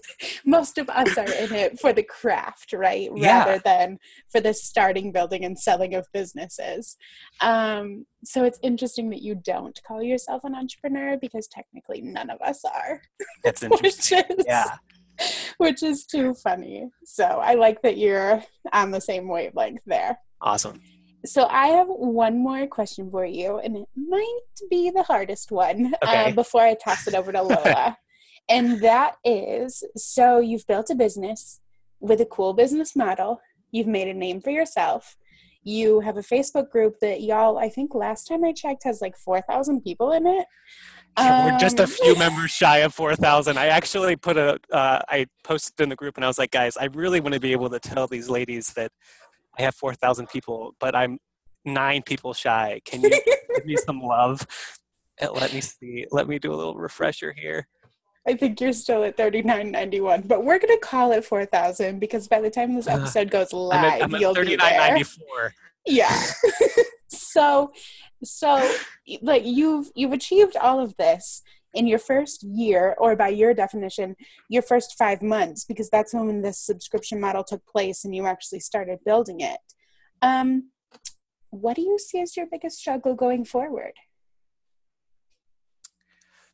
most 0.45 0.78
of 0.78 0.88
us 0.88 1.16
are 1.19 1.33
in 1.33 1.52
it 1.52 1.81
for 1.81 1.92
the 1.92 2.02
craft 2.02 2.73
right? 2.73 3.11
Yeah. 3.14 3.45
rather 3.45 3.59
than 3.64 3.99
for 4.31 4.40
the 4.40 4.54
starting 4.54 5.12
building 5.12 5.45
and 5.45 5.59
selling 5.59 5.95
of 5.95 6.07
businesses. 6.12 6.97
Um, 7.40 8.07
so 8.25 8.45
it's 8.45 8.59
interesting 8.62 9.11
that 9.11 9.23
you 9.23 9.35
don't 9.35 9.78
call 9.87 10.02
yourself 10.02 10.45
an 10.45 10.54
entrepreneur 10.54 11.16
because 11.21 11.49
technically 11.49 12.00
none 12.00 12.31
of 12.31 12.40
us 12.40 12.64
are. 12.64 13.02
That's 13.45 13.62
interesting 13.62 14.25
is, 14.31 14.45
yeah. 14.47 14.76
which 15.59 15.83
is 15.83 16.07
too 16.07 16.35
funny. 16.35 16.88
So 17.04 17.25
i 17.25 17.54
like 17.54 17.83
that 17.83 17.99
you're 17.99 18.42
on 18.73 18.90
the 18.90 19.00
same 19.00 19.28
wavelength 19.28 19.83
there. 19.87 20.19
Awesome. 20.40 20.81
So 21.25 21.47
I 21.47 21.69
have 21.69 21.87
one 21.87 22.42
more 22.42 22.66
question 22.66 23.09
for 23.09 23.25
you, 23.25 23.59
and 23.59 23.76
it 23.76 23.88
might 23.95 24.40
be 24.69 24.90
the 24.90 25.04
hardest 25.04 25.52
one 25.52 25.95
uh, 26.02 26.09
okay. 26.09 26.31
uh, 26.31 26.35
before 26.35 26.62
I 26.62 26.75
toss 26.75 27.07
it 27.07 27.14
over 27.14 27.31
to 27.31 27.42
Lola 27.42 27.97
and 28.49 28.80
that 28.80 29.16
is 29.25 29.84
so 29.96 30.38
you've 30.38 30.66
built 30.66 30.90
a 30.90 30.94
business 30.94 31.61
with 32.00 32.20
a 32.20 32.26
cool 32.26 32.52
business 32.52 32.94
model, 32.96 33.40
you've 33.70 33.87
made 33.87 34.08
a 34.08 34.14
name 34.14 34.40
for 34.40 34.50
yourself. 34.50 35.16
You 35.62 36.00
have 36.00 36.16
a 36.16 36.22
Facebook 36.22 36.70
group 36.70 36.99
that 37.00 37.22
y'all, 37.22 37.56
I 37.56 37.68
think 37.68 37.94
last 37.94 38.26
time 38.26 38.44
I 38.44 38.52
checked, 38.52 38.82
has 38.84 39.00
like 39.00 39.16
4,000 39.16 39.80
people 39.82 40.11
in 40.11 40.26
it. 40.26 40.46
Yeah, 41.16 41.52
we're 41.52 41.58
just 41.58 41.78
a 41.78 41.84
um, 41.84 41.88
few 41.88 42.16
members 42.18 42.50
shy 42.50 42.78
of 42.78 42.92
4,000. 42.92 43.56
I 43.56 43.66
actually 43.66 44.16
put 44.16 44.37
a, 44.37 44.58
uh, 44.72 45.00
I 45.08 45.26
posted 45.44 45.80
in 45.80 45.88
the 45.88 45.96
group 45.96 46.16
and 46.16 46.25
I 46.25 46.28
was 46.28 46.38
like, 46.38 46.50
guys, 46.50 46.76
I 46.76 46.87
really 46.87 47.20
want 47.20 47.34
to 47.34 47.40
be 47.40 47.52
able 47.52 47.70
to 47.70 47.78
tell 47.78 48.08
these 48.08 48.28
ladies 48.28 48.72
that 48.72 48.90
I 49.56 49.62
have 49.62 49.76
4,000 49.76 50.28
people, 50.28 50.75
but 50.80 50.96
I'm 50.96 51.18
nine 51.64 52.02
people 52.02 52.34
shy. 52.34 52.80
Can 52.84 53.02
you 53.02 53.11
give 53.11 53.64
me 53.64 53.76
some 53.87 54.00
love? 54.00 54.44
And 55.18 55.30
Let 55.30 55.54
me 55.54 55.61
see. 55.61 56.06
Let 56.11 56.26
me 56.26 56.40
do 56.40 56.52
a 56.52 56.56
little 56.56 56.75
refresher 56.75 57.32
here. 57.32 57.68
I 58.26 58.34
think 58.34 58.60
you're 58.60 58.72
still 58.72 59.02
at 59.04 59.16
thirty 59.16 59.42
nine 59.42 59.72
ninety 59.72 60.00
one, 60.00 60.22
but 60.22 60.44
we're 60.44 60.58
gonna 60.58 60.78
call 60.78 61.12
it 61.12 61.24
four 61.24 61.44
thousand 61.44 61.98
because 61.98 62.28
by 62.28 62.40
the 62.40 62.50
time 62.50 62.74
this 62.74 62.86
episode 62.86 63.30
goes 63.30 63.52
live, 63.52 63.78
I'm 63.78 63.84
at, 63.84 64.02
I'm 64.02 64.20
you'll 64.20 64.34
be 64.34 64.56
there. 64.56 65.54
Yeah. 65.86 66.24
so, 67.08 67.72
so 68.22 68.72
like 69.22 69.42
you've 69.44 69.90
you've 69.96 70.12
achieved 70.12 70.56
all 70.56 70.78
of 70.78 70.96
this 70.96 71.42
in 71.74 71.86
your 71.86 71.98
first 71.98 72.42
year, 72.42 72.94
or 72.98 73.16
by 73.16 73.28
your 73.28 73.54
definition, 73.54 74.14
your 74.48 74.62
first 74.62 74.94
five 74.98 75.22
months, 75.22 75.64
because 75.64 75.88
that's 75.90 76.12
when 76.12 76.42
this 76.42 76.58
subscription 76.58 77.20
model 77.20 77.42
took 77.42 77.66
place 77.66 78.04
and 78.04 78.14
you 78.14 78.26
actually 78.26 78.60
started 78.60 78.98
building 79.04 79.40
it. 79.40 79.58
Um, 80.20 80.70
what 81.50 81.76
do 81.76 81.82
you 81.82 81.98
see 81.98 82.20
as 82.20 82.36
your 82.36 82.46
biggest 82.50 82.78
struggle 82.78 83.14
going 83.14 83.44
forward? 83.44 83.94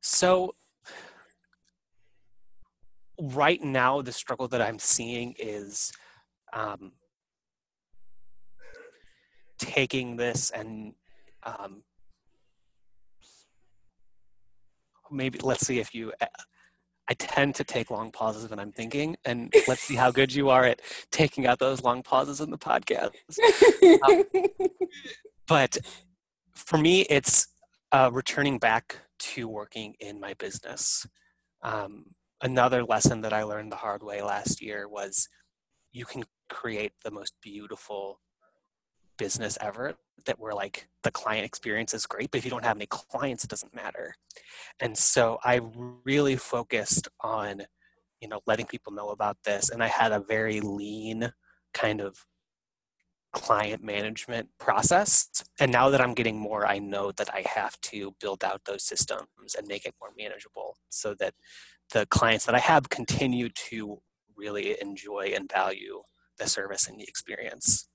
So 0.00 0.54
right 3.20 3.62
now 3.62 4.00
the 4.02 4.12
struggle 4.12 4.48
that 4.48 4.62
i'm 4.62 4.78
seeing 4.78 5.34
is 5.38 5.92
um, 6.52 6.92
taking 9.58 10.16
this 10.16 10.50
and 10.50 10.94
um, 11.42 11.82
maybe 15.10 15.38
let's 15.42 15.66
see 15.66 15.78
if 15.78 15.94
you 15.94 16.12
I 17.08 17.14
tend 17.14 17.54
to 17.54 17.64
take 17.64 17.90
long 17.90 18.10
pauses 18.10 18.50
when 18.50 18.58
I'm 18.58 18.70
thinking, 18.70 19.16
and 19.24 19.52
let's 19.66 19.80
see 19.80 19.94
how 19.94 20.10
good 20.10 20.34
you 20.34 20.50
are 20.50 20.64
at 20.64 20.82
taking 21.10 21.46
out 21.46 21.58
those 21.58 21.82
long 21.82 22.02
pauses 22.02 22.40
in 22.40 22.50
the 22.50 22.58
podcast. 22.58 23.12
Um, 24.04 24.24
but 25.46 25.78
for 26.54 26.76
me, 26.76 27.02
it's 27.02 27.48
uh, 27.92 28.10
returning 28.12 28.58
back 28.58 28.96
to 29.20 29.48
working 29.48 29.94
in 29.98 30.20
my 30.20 30.34
business. 30.34 31.06
Um, 31.62 32.04
another 32.40 32.84
lesson 32.84 33.20
that 33.22 33.32
I 33.32 33.42
learned 33.42 33.72
the 33.72 33.76
hard 33.76 34.02
way 34.02 34.22
last 34.22 34.60
year 34.60 34.88
was 34.88 35.28
you 35.92 36.04
can 36.04 36.24
create 36.48 36.92
the 37.04 37.10
most 37.10 37.34
beautiful 37.42 38.20
business 39.16 39.58
ever 39.60 39.94
that 40.26 40.38
where 40.38 40.54
like 40.54 40.88
the 41.02 41.10
client 41.10 41.44
experience 41.44 41.92
is 41.92 42.06
great 42.06 42.30
but 42.30 42.38
if 42.38 42.44
you 42.44 42.50
don't 42.50 42.64
have 42.64 42.76
any 42.76 42.86
clients 42.86 43.44
it 43.44 43.50
doesn't 43.50 43.74
matter. 43.74 44.14
And 44.80 44.96
so 44.96 45.38
i 45.44 45.60
really 46.04 46.36
focused 46.36 47.08
on 47.20 47.62
you 48.20 48.28
know 48.28 48.40
letting 48.46 48.66
people 48.66 48.92
know 48.92 49.10
about 49.10 49.38
this 49.44 49.70
and 49.70 49.82
i 49.82 49.88
had 49.88 50.12
a 50.12 50.20
very 50.20 50.60
lean 50.60 51.32
kind 51.74 52.00
of 52.00 52.26
client 53.32 53.84
management 53.84 54.48
process. 54.58 55.28
And 55.60 55.70
now 55.70 55.90
that 55.90 56.00
i'm 56.00 56.14
getting 56.14 56.38
more 56.38 56.66
i 56.66 56.78
know 56.78 57.12
that 57.12 57.32
i 57.34 57.44
have 57.54 57.80
to 57.82 58.14
build 58.20 58.42
out 58.44 58.62
those 58.64 58.84
systems 58.84 59.54
and 59.56 59.66
make 59.66 59.84
it 59.84 59.94
more 60.00 60.12
manageable 60.16 60.76
so 60.88 61.14
that 61.14 61.34
the 61.92 62.06
clients 62.06 62.46
that 62.46 62.54
i 62.54 62.58
have 62.58 62.88
continue 62.88 63.48
to 63.48 64.00
really 64.36 64.76
enjoy 64.80 65.32
and 65.34 65.50
value 65.50 66.02
the 66.38 66.46
service 66.46 66.86
and 66.88 67.00
the 67.00 67.04
experience 67.04 67.88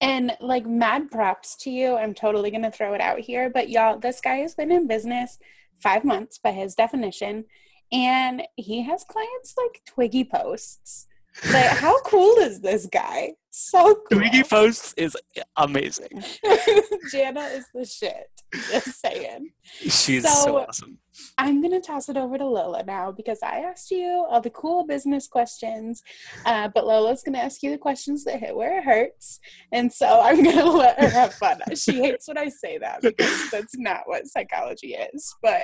and 0.00 0.36
like 0.40 0.66
mad 0.66 1.10
props 1.10 1.56
to 1.56 1.70
you. 1.70 1.96
I'm 1.96 2.14
totally 2.14 2.50
going 2.50 2.62
to 2.62 2.70
throw 2.70 2.94
it 2.94 3.00
out 3.00 3.20
here. 3.20 3.50
But 3.50 3.68
y'all, 3.70 3.98
this 3.98 4.20
guy 4.20 4.36
has 4.36 4.54
been 4.54 4.72
in 4.72 4.86
business 4.86 5.38
five 5.80 6.04
months 6.04 6.38
by 6.38 6.52
his 6.52 6.74
definition. 6.74 7.44
And 7.92 8.42
he 8.56 8.82
has 8.82 9.04
clients 9.04 9.54
like 9.56 9.82
Twiggy 9.86 10.24
Posts. 10.24 11.06
Like, 11.50 11.66
how 11.66 12.00
cool 12.02 12.36
is 12.38 12.60
this 12.60 12.86
guy? 12.86 13.34
So 13.56 14.02
cool. 14.10 14.18
Twiggy 14.18 14.42
Posts 14.42 14.94
is 14.96 15.16
amazing. 15.56 16.24
Jana 17.12 17.42
is 17.42 17.64
the 17.72 17.84
shit. 17.84 18.28
Just 18.52 19.00
saying. 19.00 19.50
She's 19.62 20.24
so, 20.24 20.44
so 20.44 20.58
awesome. 20.58 20.98
I'm 21.38 21.60
going 21.60 21.70
to 21.70 21.80
toss 21.80 22.08
it 22.08 22.16
over 22.16 22.36
to 22.36 22.44
Lola 22.44 22.82
now 22.82 23.12
because 23.12 23.38
I 23.44 23.58
asked 23.60 23.92
you 23.92 24.26
all 24.28 24.40
the 24.40 24.50
cool 24.50 24.84
business 24.84 25.28
questions, 25.28 26.02
uh, 26.44 26.66
but 26.74 26.84
Lola's 26.84 27.22
going 27.22 27.34
to 27.34 27.40
ask 27.40 27.62
you 27.62 27.70
the 27.70 27.78
questions 27.78 28.24
that 28.24 28.40
hit 28.40 28.56
where 28.56 28.78
it 28.78 28.84
hurts. 28.84 29.38
And 29.70 29.92
so 29.92 30.20
I'm 30.20 30.42
going 30.42 30.56
to 30.58 30.70
let 30.70 30.98
her 30.98 31.08
have 31.08 31.32
fun. 31.34 31.60
she 31.76 32.02
hates 32.02 32.26
when 32.26 32.38
I 32.38 32.48
say 32.48 32.78
that 32.78 33.02
because 33.02 33.50
that's 33.52 33.78
not 33.78 34.00
what 34.06 34.26
psychology 34.26 34.94
is, 34.94 35.32
but. 35.40 35.62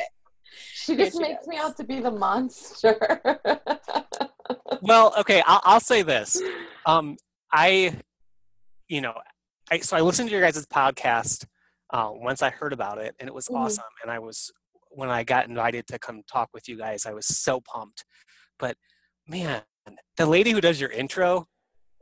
She 0.75 0.97
just 0.97 1.17
she 1.17 1.23
makes 1.23 1.41
does. 1.41 1.49
me 1.49 1.57
out 1.57 1.77
to 1.77 1.85
be 1.85 1.99
the 1.99 2.11
monster. 2.13 3.21
well, 4.81 5.13
okay, 5.19 5.43
I'll, 5.45 5.61
I'll 5.65 5.81
say 5.81 6.03
this. 6.03 6.41
Um, 6.87 7.17
I, 7.53 7.97
you 8.89 9.01
know, 9.01 9.15
I, 9.71 9.79
so 9.81 9.97
I 9.97 10.01
listened 10.01 10.29
to 10.29 10.33
your 10.33 10.43
guys' 10.43 10.67
podcast 10.67 11.47
uh, 11.93 12.11
once 12.13 12.43
I 12.43 12.51
heard 12.51 12.73
about 12.73 12.99
it, 12.99 13.15
and 13.19 13.29
it 13.29 13.35
was 13.35 13.47
mm-hmm. 13.47 13.63
awesome. 13.63 13.85
And 14.03 14.11
I 14.11 14.19
was 14.19 14.51
when 14.91 15.09
I 15.09 15.23
got 15.25 15.49
invited 15.49 15.87
to 15.89 15.99
come 15.99 16.23
talk 16.31 16.51
with 16.53 16.69
you 16.69 16.77
guys, 16.77 17.07
I 17.07 17.13
was 17.13 17.27
so 17.27 17.61
pumped. 17.61 18.05
But 18.59 18.77
man, 19.27 19.63
the 20.17 20.27
lady 20.27 20.51
who 20.51 20.61
does 20.61 20.81
your 20.81 20.91
intro 20.91 21.47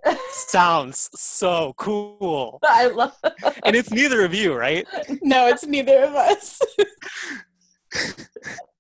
sounds 0.31 1.11
so 1.15 1.75
cool. 1.77 2.59
I 2.65 2.87
love 2.87 3.15
it. 3.25 3.35
And 3.65 3.77
it's 3.77 3.91
neither 3.91 4.25
of 4.25 4.35
you, 4.35 4.55
right? 4.55 4.87
No, 5.23 5.47
it's 5.49 5.67
neither 5.67 6.03
of 6.03 6.15
us. 6.15 6.61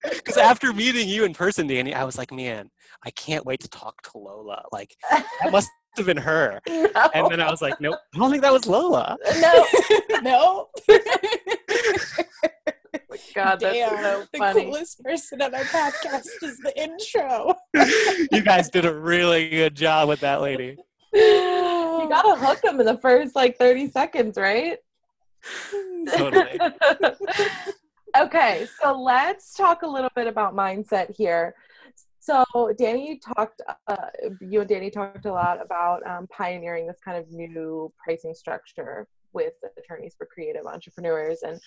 Because 0.02 0.36
after 0.36 0.72
meeting 0.72 1.08
you 1.08 1.24
in 1.24 1.34
person, 1.34 1.66
Dannie, 1.66 1.92
I 1.92 2.04
was 2.04 2.16
like, 2.16 2.32
man, 2.32 2.70
I 3.04 3.10
can't 3.10 3.44
wait 3.44 3.60
to 3.60 3.68
talk 3.68 4.00
to 4.02 4.18
Lola. 4.18 4.64
Like, 4.70 4.94
that 5.10 5.50
must 5.50 5.70
have 5.96 6.06
been 6.06 6.16
her. 6.16 6.60
No. 6.68 6.88
And 7.14 7.30
then 7.30 7.40
I 7.40 7.50
was 7.50 7.62
like, 7.62 7.80
nope, 7.80 7.98
I 8.14 8.18
don't 8.18 8.30
think 8.30 8.42
that 8.42 8.52
was 8.52 8.66
Lola. 8.66 9.16
No, 9.40 9.66
no. 10.22 10.68
God, 13.34 13.60
that's 13.60 13.74
Damn, 13.74 14.02
so 14.02 14.24
the 14.32 14.52
coolest 14.52 15.02
person 15.02 15.42
on 15.42 15.54
our 15.54 15.62
podcast 15.64 16.42
is 16.42 16.58
the 16.58 16.72
intro. 16.76 17.54
you 18.32 18.42
guys 18.42 18.68
did 18.70 18.84
a 18.84 18.92
really 18.92 19.48
good 19.48 19.74
job 19.74 20.08
with 20.08 20.20
that 20.20 20.40
lady. 20.40 20.76
You 21.12 22.06
gotta 22.08 22.36
hook 22.36 22.60
them 22.60 22.80
in 22.80 22.86
the 22.86 22.98
first 22.98 23.34
like 23.34 23.56
30 23.58 23.90
seconds, 23.90 24.36
right? 24.36 24.78
Totally. 26.16 26.58
okay, 28.18 28.66
so 28.80 29.00
let's 29.00 29.54
talk 29.54 29.82
a 29.82 29.86
little 29.86 30.10
bit 30.14 30.26
about 30.26 30.54
mindset 30.54 31.14
here. 31.14 31.54
So, 32.28 32.44
Dannie 32.76 33.18
talked, 33.20 33.62
uh, 33.86 33.96
you 34.42 34.60
and 34.60 34.68
Dannie 34.68 34.90
talked 34.90 35.24
a 35.24 35.32
lot 35.32 35.64
about 35.64 36.06
um, 36.06 36.26
pioneering 36.26 36.86
this 36.86 36.98
kind 37.02 37.16
of 37.16 37.30
new 37.30 37.90
pricing 38.04 38.34
structure 38.34 39.08
with 39.32 39.54
attorneys 39.78 40.14
for 40.14 40.26
creative 40.26 40.66
entrepreneurs. 40.66 41.38
And 41.42 41.58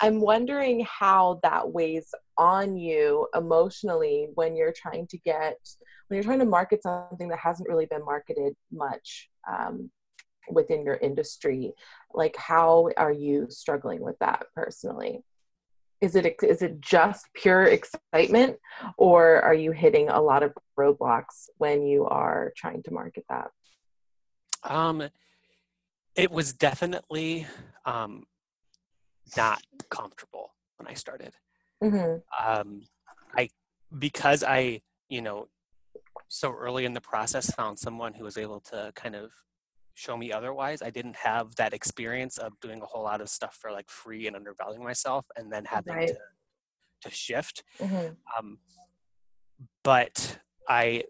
I'm 0.00 0.20
wondering 0.20 0.84
how 0.90 1.38
that 1.44 1.70
weighs 1.70 2.12
on 2.36 2.76
you 2.76 3.28
emotionally 3.36 4.30
when 4.34 4.56
you're 4.56 4.72
trying 4.72 5.06
to 5.06 5.18
get, 5.18 5.56
when 6.08 6.16
you're 6.16 6.24
trying 6.24 6.40
to 6.40 6.46
market 6.46 6.82
something 6.82 7.28
that 7.28 7.38
hasn't 7.38 7.68
really 7.68 7.86
been 7.86 8.04
marketed 8.04 8.54
much 8.72 9.30
um, 9.48 9.88
within 10.50 10.84
your 10.84 10.96
industry. 10.96 11.74
Like, 12.12 12.34
how 12.34 12.90
are 12.96 13.12
you 13.12 13.46
struggling 13.50 14.00
with 14.00 14.18
that 14.18 14.46
personally? 14.52 15.22
Is 16.00 16.14
it 16.14 16.36
is 16.42 16.62
it 16.62 16.80
just 16.80 17.26
pure 17.34 17.64
excitement 17.64 18.56
or 18.96 19.42
are 19.42 19.54
you 19.54 19.72
hitting 19.72 20.08
a 20.08 20.20
lot 20.20 20.42
of 20.42 20.52
roadblocks 20.78 21.48
when 21.58 21.82
you 21.82 22.04
are 22.06 22.52
trying 22.56 22.82
to 22.82 22.92
market 22.92 23.24
that 23.28 23.50
um 24.64 25.02
it 26.14 26.30
was 26.30 26.52
definitely 26.52 27.46
um 27.84 28.24
not 29.36 29.60
comfortable 29.90 30.54
when 30.76 30.86
i 30.88 30.94
started 30.94 31.32
mm-hmm. 31.82 32.18
um 32.48 32.82
i 33.36 33.48
because 33.98 34.44
i 34.44 34.80
you 35.08 35.20
know 35.20 35.48
so 36.28 36.52
early 36.52 36.84
in 36.84 36.92
the 36.92 37.00
process 37.00 37.50
found 37.54 37.78
someone 37.78 38.12
who 38.12 38.24
was 38.24 38.36
able 38.36 38.60
to 38.60 38.92
kind 38.94 39.14
of 39.14 39.32
show 39.98 40.16
me 40.16 40.32
otherwise. 40.32 40.80
I 40.80 40.90
didn't 40.90 41.16
have 41.16 41.56
that 41.56 41.74
experience 41.74 42.38
of 42.38 42.52
doing 42.60 42.80
a 42.80 42.86
whole 42.86 43.02
lot 43.02 43.20
of 43.20 43.28
stuff 43.28 43.58
for 43.60 43.72
like 43.72 43.90
free 43.90 44.26
and 44.28 44.36
undervaluing 44.36 44.84
myself 44.84 45.26
and 45.36 45.52
then 45.52 45.64
having 45.64 45.94
right. 45.94 46.08
to, 46.08 47.08
to 47.08 47.14
shift. 47.14 47.64
Mm-hmm. 47.80 48.14
Um, 48.38 48.58
but 49.82 50.38
I, 50.68 51.04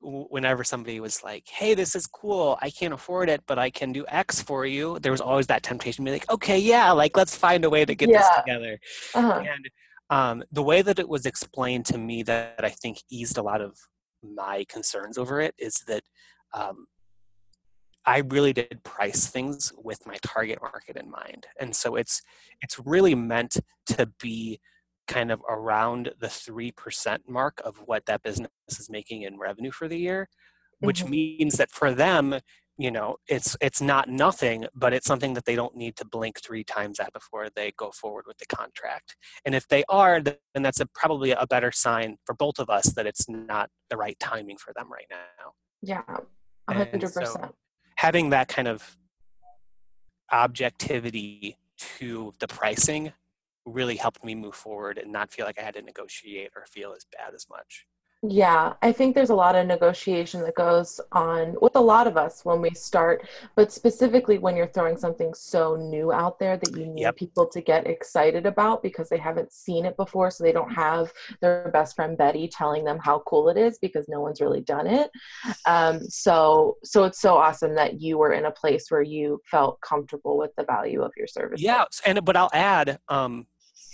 whenever 0.00 0.64
somebody 0.64 0.98
was 0.98 1.22
like, 1.22 1.46
hey, 1.48 1.74
this 1.74 1.94
is 1.94 2.08
cool, 2.08 2.58
I 2.60 2.70
can't 2.70 2.92
afford 2.92 3.30
it, 3.30 3.42
but 3.46 3.58
I 3.58 3.70
can 3.70 3.92
do 3.92 4.04
X 4.08 4.42
for 4.42 4.66
you, 4.66 4.98
there 4.98 5.12
was 5.12 5.20
always 5.20 5.46
that 5.46 5.62
temptation 5.62 6.04
to 6.04 6.10
be 6.10 6.16
like, 6.16 6.28
okay, 6.28 6.58
yeah, 6.58 6.90
like 6.90 7.16
let's 7.16 7.36
find 7.36 7.64
a 7.64 7.70
way 7.70 7.84
to 7.84 7.94
get 7.94 8.08
yeah. 8.08 8.18
this 8.18 8.28
together. 8.38 8.80
Uh-huh. 9.14 9.44
And 9.46 9.70
um, 10.10 10.42
the 10.50 10.64
way 10.64 10.82
that 10.82 10.98
it 10.98 11.08
was 11.08 11.24
explained 11.26 11.86
to 11.86 11.98
me 11.98 12.24
that 12.24 12.64
I 12.64 12.70
think 12.70 12.98
eased 13.08 13.38
a 13.38 13.42
lot 13.42 13.60
of 13.60 13.76
my 14.24 14.66
concerns 14.68 15.16
over 15.16 15.40
it 15.40 15.54
is 15.56 15.84
that 15.86 16.02
um, 16.52 16.86
I 18.06 18.18
really 18.18 18.52
did 18.52 18.80
price 18.82 19.26
things 19.26 19.72
with 19.76 20.06
my 20.06 20.16
target 20.22 20.60
market 20.62 20.96
in 20.96 21.10
mind. 21.10 21.46
And 21.58 21.74
so 21.76 21.96
it's 21.96 22.22
it's 22.62 22.78
really 22.78 23.14
meant 23.14 23.58
to 23.88 24.10
be 24.20 24.60
kind 25.06 25.32
of 25.32 25.42
around 25.48 26.12
the 26.20 26.28
3% 26.28 27.18
mark 27.28 27.60
of 27.64 27.76
what 27.84 28.06
that 28.06 28.22
business 28.22 28.50
is 28.68 28.88
making 28.88 29.22
in 29.22 29.38
revenue 29.38 29.72
for 29.72 29.88
the 29.88 29.98
year, 29.98 30.28
which 30.78 31.00
mm-hmm. 31.00 31.10
means 31.10 31.56
that 31.56 31.72
for 31.72 31.92
them, 31.92 32.38
you 32.78 32.90
know, 32.90 33.16
it's 33.28 33.56
it's 33.60 33.82
not 33.82 34.08
nothing, 34.08 34.64
but 34.74 34.94
it's 34.94 35.06
something 35.06 35.34
that 35.34 35.44
they 35.44 35.54
don't 35.54 35.76
need 35.76 35.96
to 35.96 36.04
blink 36.06 36.40
three 36.40 36.64
times 36.64 36.98
at 36.98 37.12
before 37.12 37.48
they 37.54 37.72
go 37.76 37.90
forward 37.90 38.24
with 38.26 38.38
the 38.38 38.46
contract. 38.46 39.16
And 39.44 39.54
if 39.54 39.68
they 39.68 39.84
are, 39.90 40.20
then 40.20 40.36
that's 40.54 40.80
a, 40.80 40.86
probably 40.86 41.32
a 41.32 41.46
better 41.46 41.72
sign 41.72 42.16
for 42.24 42.34
both 42.34 42.58
of 42.58 42.70
us 42.70 42.94
that 42.94 43.06
it's 43.06 43.28
not 43.28 43.68
the 43.90 43.98
right 43.98 44.18
timing 44.18 44.56
for 44.56 44.72
them 44.74 44.90
right 44.90 45.08
now. 45.10 45.52
Yeah, 45.82 46.02
100% 46.70 47.52
having 48.00 48.30
that 48.30 48.48
kind 48.48 48.66
of 48.66 48.96
objectivity 50.32 51.58
to 51.76 52.32
the 52.38 52.48
pricing 52.48 53.12
really 53.66 53.96
helped 53.96 54.24
me 54.24 54.34
move 54.34 54.54
forward 54.54 54.96
and 54.96 55.12
not 55.12 55.30
feel 55.30 55.44
like 55.44 55.60
I 55.60 55.62
had 55.62 55.74
to 55.74 55.82
negotiate 55.82 56.50
or 56.56 56.64
feel 56.64 56.94
as 56.96 57.04
bad 57.14 57.34
as 57.34 57.44
much. 57.50 57.84
Yeah, 58.22 58.74
I 58.82 58.92
think 58.92 59.14
there's 59.14 59.30
a 59.30 59.34
lot 59.34 59.56
of 59.56 59.66
negotiation 59.66 60.42
that 60.42 60.54
goes 60.54 61.00
on 61.12 61.56
with 61.62 61.74
a 61.74 61.80
lot 61.80 62.06
of 62.06 62.18
us 62.18 62.44
when 62.44 62.60
we 62.60 62.68
start, 62.70 63.26
but 63.56 63.72
specifically 63.72 64.36
when 64.36 64.56
you're 64.56 64.66
throwing 64.66 64.98
something 64.98 65.32
so 65.32 65.74
new 65.76 66.12
out 66.12 66.38
there 66.38 66.58
that 66.58 66.76
you 66.76 66.86
need 66.86 67.00
yep. 67.00 67.16
people 67.16 67.46
to 67.46 67.62
get 67.62 67.86
excited 67.86 68.44
about 68.44 68.82
because 68.82 69.08
they 69.08 69.16
haven't 69.16 69.54
seen 69.54 69.86
it 69.86 69.96
before, 69.96 70.30
so 70.30 70.44
they 70.44 70.52
don't 70.52 70.70
have 70.70 71.10
their 71.40 71.70
best 71.72 71.96
friend 71.96 72.18
Betty 72.18 72.46
telling 72.46 72.84
them 72.84 72.98
how 73.02 73.20
cool 73.20 73.48
it 73.48 73.56
is 73.56 73.78
because 73.78 74.06
no 74.06 74.20
one's 74.20 74.42
really 74.42 74.60
done 74.60 74.86
it. 74.86 75.10
Um, 75.64 76.00
so, 76.00 76.76
so 76.84 77.04
it's 77.04 77.22
so 77.22 77.38
awesome 77.38 77.74
that 77.76 78.02
you 78.02 78.18
were 78.18 78.34
in 78.34 78.44
a 78.44 78.50
place 78.50 78.90
where 78.90 79.02
you 79.02 79.40
felt 79.50 79.80
comfortable 79.80 80.36
with 80.36 80.50
the 80.58 80.64
value 80.64 81.00
of 81.00 81.12
your 81.16 81.26
service. 81.26 81.62
Yeah, 81.62 81.84
and 82.04 82.22
but 82.22 82.36
I'll 82.36 82.50
add, 82.52 82.98
um, 83.08 83.46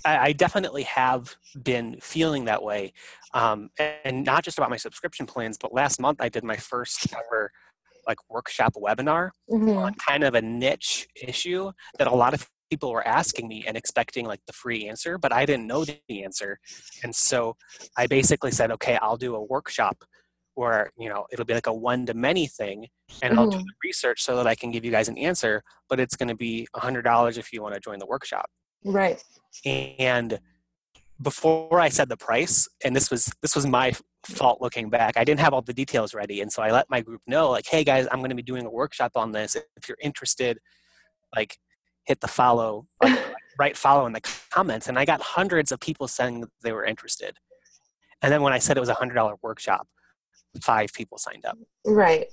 I, 0.07 0.27
I 0.29 0.33
definitely 0.33 0.85
have 0.85 1.37
been 1.63 1.99
feeling 2.01 2.47
that 2.47 2.63
way, 2.63 2.93
um, 3.35 3.71
and 3.79 4.25
not 4.25 4.45
just 4.45 4.59
about 4.59 4.71
my 4.71 4.77
subscription 4.77 5.27
plans, 5.27 5.59
but 5.59 5.75
last 5.75 6.01
month 6.01 6.21
I 6.21 6.29
did 6.29 6.45
my 6.45 6.57
first 6.57 7.13
ever 7.13 7.53
like 8.07 8.19
workshop 8.31 8.75
webinar 8.77 9.31
Mhm. 9.51 9.87
on 9.87 9.95
kind 9.95 10.25
of 10.25 10.35
a 10.35 10.43
niche 10.43 11.09
issue 11.21 11.73
that 11.99 12.07
a 12.09 12.15
lot 12.15 12.35
of 12.35 12.49
people 12.71 12.91
were 12.93 13.07
asking 13.07 13.49
me 13.49 13.65
and 13.67 13.77
expecting 13.77 14.27
like 14.27 14.41
the 14.47 14.53
free 14.53 14.89
answer, 14.89 15.19
but 15.19 15.33
I 15.33 15.47
didn't 15.47 15.67
know 15.67 15.85
the 15.85 16.01
answer. 16.25 16.59
And 17.03 17.15
so 17.15 17.57
I 17.97 18.07
basically 18.07 18.51
said, 18.53 18.71
okay, 18.73 18.99
I'll 19.03 19.17
do 19.17 19.35
a 19.37 19.43
workshop 19.45 20.05
where, 20.55 20.91
you 20.99 21.09
know, 21.09 21.27
it'll 21.33 21.45
be 21.45 21.55
like 21.55 21.67
a 21.69 21.75
one 21.75 22.07
to 22.07 22.15
many 22.15 22.47
thing 22.47 22.89
and 23.23 23.35
I'll 23.35 23.47
do 23.47 23.59
Mhm. 23.59 23.65
the 23.67 23.75
research 23.85 24.23
so 24.23 24.37
that 24.37 24.47
I 24.47 24.55
can 24.55 24.71
give 24.73 24.85
you 24.85 24.91
guys 24.91 25.09
an 25.09 25.19
answer, 25.19 25.63
but 25.89 26.01
it's 26.01 26.17
going 26.17 26.29
to 26.29 26.37
be 26.37 26.67
a 26.75 26.81
hundred 26.81 27.03
dollars 27.03 27.39
if 27.39 27.53
you 27.53 27.63
want 27.63 27.75
to 27.75 27.81
join 27.81 27.99
the 27.99 28.07
workshop. 28.07 28.51
Right. 28.85 29.23
And 29.65 30.39
before 31.21 31.81
I 31.81 31.89
said 31.89 32.09
the 32.09 32.17
price, 32.17 32.69
and 32.85 32.95
this 32.95 33.11
was 33.11 33.33
this 33.43 33.57
was 33.57 33.67
my 33.67 33.93
fault 34.25 34.61
looking 34.61 34.91
back. 34.91 35.17
I 35.17 35.25
didn't 35.25 35.41
have 35.41 35.53
all 35.53 35.63
the 35.63 35.73
details 35.73 36.15
ready, 36.15 36.41
and 36.41 36.53
so 36.53 36.63
I 36.63 36.71
let 36.71 36.91
my 36.91 37.01
group 37.01 37.23
know, 37.27 37.51
like, 37.51 37.67
"Hey 37.67 37.85
guys, 37.85 38.07
I'm 38.11 38.19
going 38.19 38.31
to 38.31 38.37
be 38.37 38.43
doing 38.43 38.67
a 38.67 38.71
workshop 38.71 39.13
on 39.17 39.33
this. 39.33 39.55
If 39.57 39.89
you're 39.89 39.99
interested, 40.03 40.59
like, 41.35 41.57
hit 42.05 42.21
the 42.21 42.29
follow, 42.29 42.87
like, 43.03 43.19
right 43.59 43.77
follow 43.77 44.07
in 44.07 44.13
the 44.13 44.21
comments." 44.51 44.89
And 44.89 44.99
I 44.99 45.05
got 45.05 45.21
hundreds 45.23 45.73
of 45.73 45.81
people 45.81 46.07
saying 46.09 46.45
they 46.63 46.73
were 46.73 46.85
interested. 46.85 47.39
And 48.23 48.33
then 48.33 48.43
when 48.43 48.53
I 48.53 48.59
said 48.59 48.77
it 48.77 48.81
was 48.81 48.89
a 48.89 48.95
hundred 48.95 49.15
dollar 49.15 49.35
workshop, 49.43 49.87
five 50.63 50.93
people 50.93 51.19
signed 51.19 51.45
up, 51.47 51.57
Right. 51.85 52.27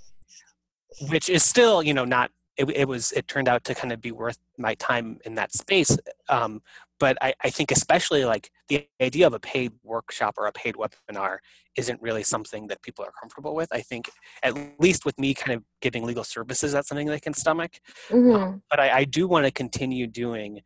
which 1.09 1.29
is 1.29 1.43
still, 1.43 1.81
you 1.83 1.93
know, 1.93 2.05
not. 2.05 2.31
It, 2.55 2.69
it 2.69 2.87
was. 2.87 3.11
It 3.13 3.27
turned 3.27 3.47
out 3.47 3.63
to 3.65 3.75
kind 3.75 3.91
of 3.91 3.99
be 3.99 4.11
worth 4.11 4.37
my 4.57 4.75
time 4.75 5.19
in 5.25 5.35
that 5.35 5.53
space. 5.53 5.97
Um, 6.29 6.61
but 6.99 7.17
I, 7.21 7.33
I 7.43 7.49
think 7.49 7.71
especially 7.71 8.23
like 8.25 8.51
the 8.69 8.87
idea 9.01 9.27
of 9.27 9.33
a 9.33 9.39
paid 9.39 9.73
workshop 9.83 10.35
or 10.37 10.45
a 10.45 10.51
paid 10.51 10.75
webinar 10.75 11.39
isn't 11.75 12.01
really 12.01 12.23
something 12.23 12.67
that 12.67 12.81
people 12.81 13.03
are 13.03 13.11
comfortable 13.19 13.55
with. 13.55 13.69
I 13.71 13.81
think 13.81 14.09
at 14.43 14.55
least 14.79 15.03
with 15.03 15.19
me 15.19 15.33
kind 15.33 15.57
of 15.57 15.63
giving 15.81 16.05
legal 16.05 16.23
services, 16.23 16.71
that's 16.71 16.87
something 16.87 17.07
they 17.07 17.19
can 17.19 17.33
stomach. 17.33 17.79
Mhm. 18.09 18.61
But 18.69 18.79
I, 18.79 18.97
I 18.99 19.03
do 19.05 19.27
want 19.27 19.45
to 19.45 19.51
continue 19.51 20.05
doing 20.07 20.61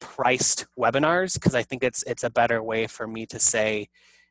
priced 0.00 0.66
webinars 0.78 1.34
because 1.34 1.54
I 1.54 1.62
think 1.62 1.82
it's 1.82 2.02
it's 2.06 2.24
a 2.24 2.30
better 2.30 2.62
way 2.62 2.86
for 2.86 3.06
me 3.06 3.24
to 3.26 3.38
say, 3.38 3.88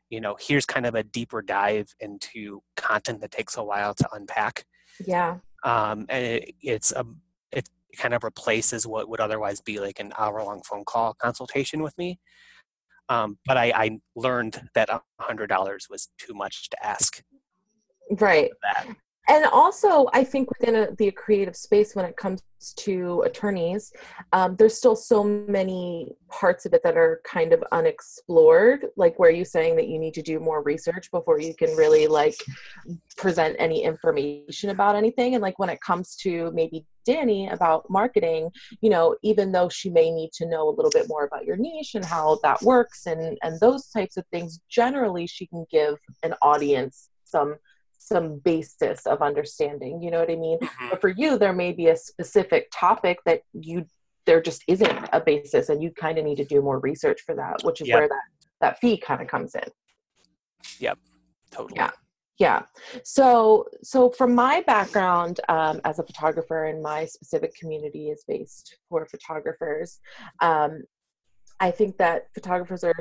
you 0.09 0.21
know, 0.21 0.35
here's 0.39 0.65
kind 0.65 0.85
of 0.85 0.93
a 0.93 1.03
deeper 1.03 1.41
dive 1.41 1.95
into 1.99 2.61
content 2.75 3.21
that 3.21 3.31
takes 3.31 3.57
a 3.57 3.63
while 3.63 3.93
to 3.95 4.07
unpack 4.13 4.65
Yeah. 5.03 5.37
Um, 5.63 6.05
and 6.09 6.25
it, 6.25 6.55
it's 6.61 6.91
a 6.91 7.05
it 7.51 7.69
kind 7.97 8.13
of 8.13 8.23
replaces 8.23 8.87
what 8.87 9.07
would 9.09 9.19
otherwise 9.19 9.61
be 9.61 9.79
like 9.79 9.99
an 9.99 10.13
hour 10.17 10.43
long 10.43 10.61
phone 10.63 10.83
call 10.85 11.13
consultation 11.13 11.81
with 11.81 11.97
me. 11.97 12.19
Um, 13.09 13.37
but 13.45 13.57
I, 13.57 13.71
I 13.75 13.99
learned 14.15 14.69
that 14.75 14.89
a 14.89 15.01
hundred 15.19 15.47
dollars 15.47 15.87
was 15.89 16.09
too 16.17 16.33
much 16.33 16.69
to 16.69 16.85
ask. 16.85 17.21
Right. 18.09 18.51
That 18.61 18.95
and 19.27 19.45
also 19.45 20.07
i 20.13 20.23
think 20.23 20.49
within 20.49 20.75
a, 20.75 20.95
the 20.95 21.11
creative 21.11 21.55
space 21.55 21.95
when 21.95 22.05
it 22.05 22.15
comes 22.17 22.41
to 22.77 23.21
attorneys 23.25 23.91
um, 24.31 24.55
there's 24.55 24.77
still 24.77 24.95
so 24.95 25.23
many 25.23 26.15
parts 26.29 26.65
of 26.65 26.73
it 26.73 26.81
that 26.83 26.95
are 26.95 27.21
kind 27.25 27.51
of 27.51 27.63
unexplored 27.71 28.85
like 28.95 29.19
where 29.19 29.29
you're 29.29 29.43
saying 29.43 29.75
that 29.75 29.87
you 29.87 29.99
need 29.99 30.13
to 30.13 30.21
do 30.21 30.39
more 30.39 30.63
research 30.63 31.11
before 31.11 31.39
you 31.39 31.53
can 31.53 31.75
really 31.75 32.07
like 32.07 32.35
present 33.17 33.55
any 33.59 33.83
information 33.83 34.69
about 34.69 34.95
anything. 34.95 35.35
And 35.35 35.41
like 35.41 35.59
when 35.59 35.69
it 35.69 35.81
comes 35.81 36.15
to 36.17 36.51
maybe 36.53 36.85
dannie 37.05 37.49
about 37.49 37.89
marketing 37.89 38.49
you 38.79 38.89
know 38.89 39.13
even 39.23 39.51
though 39.51 39.67
she 39.67 39.89
may 39.89 40.09
need 40.09 40.31
to 40.31 40.45
know 40.45 40.69
a 40.69 40.75
little 40.75 40.89
bit 40.89 41.05
more 41.09 41.25
about 41.25 41.43
your 41.43 41.57
niche 41.57 41.95
and 41.95 42.05
how 42.05 42.39
that 42.43 42.61
works 42.61 43.07
and 43.07 43.37
and 43.43 43.59
those 43.59 43.89
types 43.89 44.15
of 44.15 44.25
things 44.27 44.61
generally 44.69 45.27
she 45.27 45.45
can 45.45 45.65
give 45.69 45.97
an 46.23 46.33
audience 46.41 47.09
some 47.25 47.57
some 48.07 48.39
basis 48.39 49.05
of 49.05 49.21
understanding 49.21 50.01
you 50.01 50.11
know 50.11 50.19
what 50.19 50.29
i 50.31 50.35
mean 50.35 50.57
but 50.89 50.99
for 51.01 51.09
you 51.09 51.37
there 51.37 51.53
may 51.53 51.71
be 51.71 51.87
a 51.87 51.95
specific 51.95 52.67
topic 52.73 53.17
that 53.25 53.41
you 53.53 53.85
there 54.25 54.41
just 54.41 54.63
isn't 54.67 55.09
a 55.11 55.19
basis 55.19 55.69
and 55.69 55.81
you 55.83 55.91
kind 55.91 56.17
of 56.17 56.25
need 56.25 56.37
to 56.37 56.45
do 56.45 56.61
more 56.61 56.79
research 56.79 57.21
for 57.25 57.35
that 57.35 57.55
which 57.63 57.81
is 57.81 57.87
Yep. 57.87 57.97
where 57.99 58.07
that 58.07 58.21
that 58.61 58.79
fee 58.79 58.97
kind 58.97 59.21
of 59.21 59.27
comes 59.27 59.55
in 59.55 59.63
Yep, 60.79 60.97
totally. 61.51 61.73
Yeah. 61.77 61.91
yeah 62.39 62.61
so 63.03 63.65
so 63.83 64.09
from 64.09 64.33
my 64.33 64.61
background 64.65 65.39
um, 65.49 65.81
as 65.83 65.99
a 65.99 66.03
photographer 66.03 66.65
and 66.65 66.81
my 66.81 67.05
specific 67.05 67.53
community 67.55 68.09
is 68.09 68.23
based 68.27 68.77
for 68.89 69.05
photographers 69.05 69.99
um, 70.41 70.83
i 71.59 71.69
think 71.69 71.97
that 71.97 72.27
photographers 72.33 72.83
are 72.83 72.95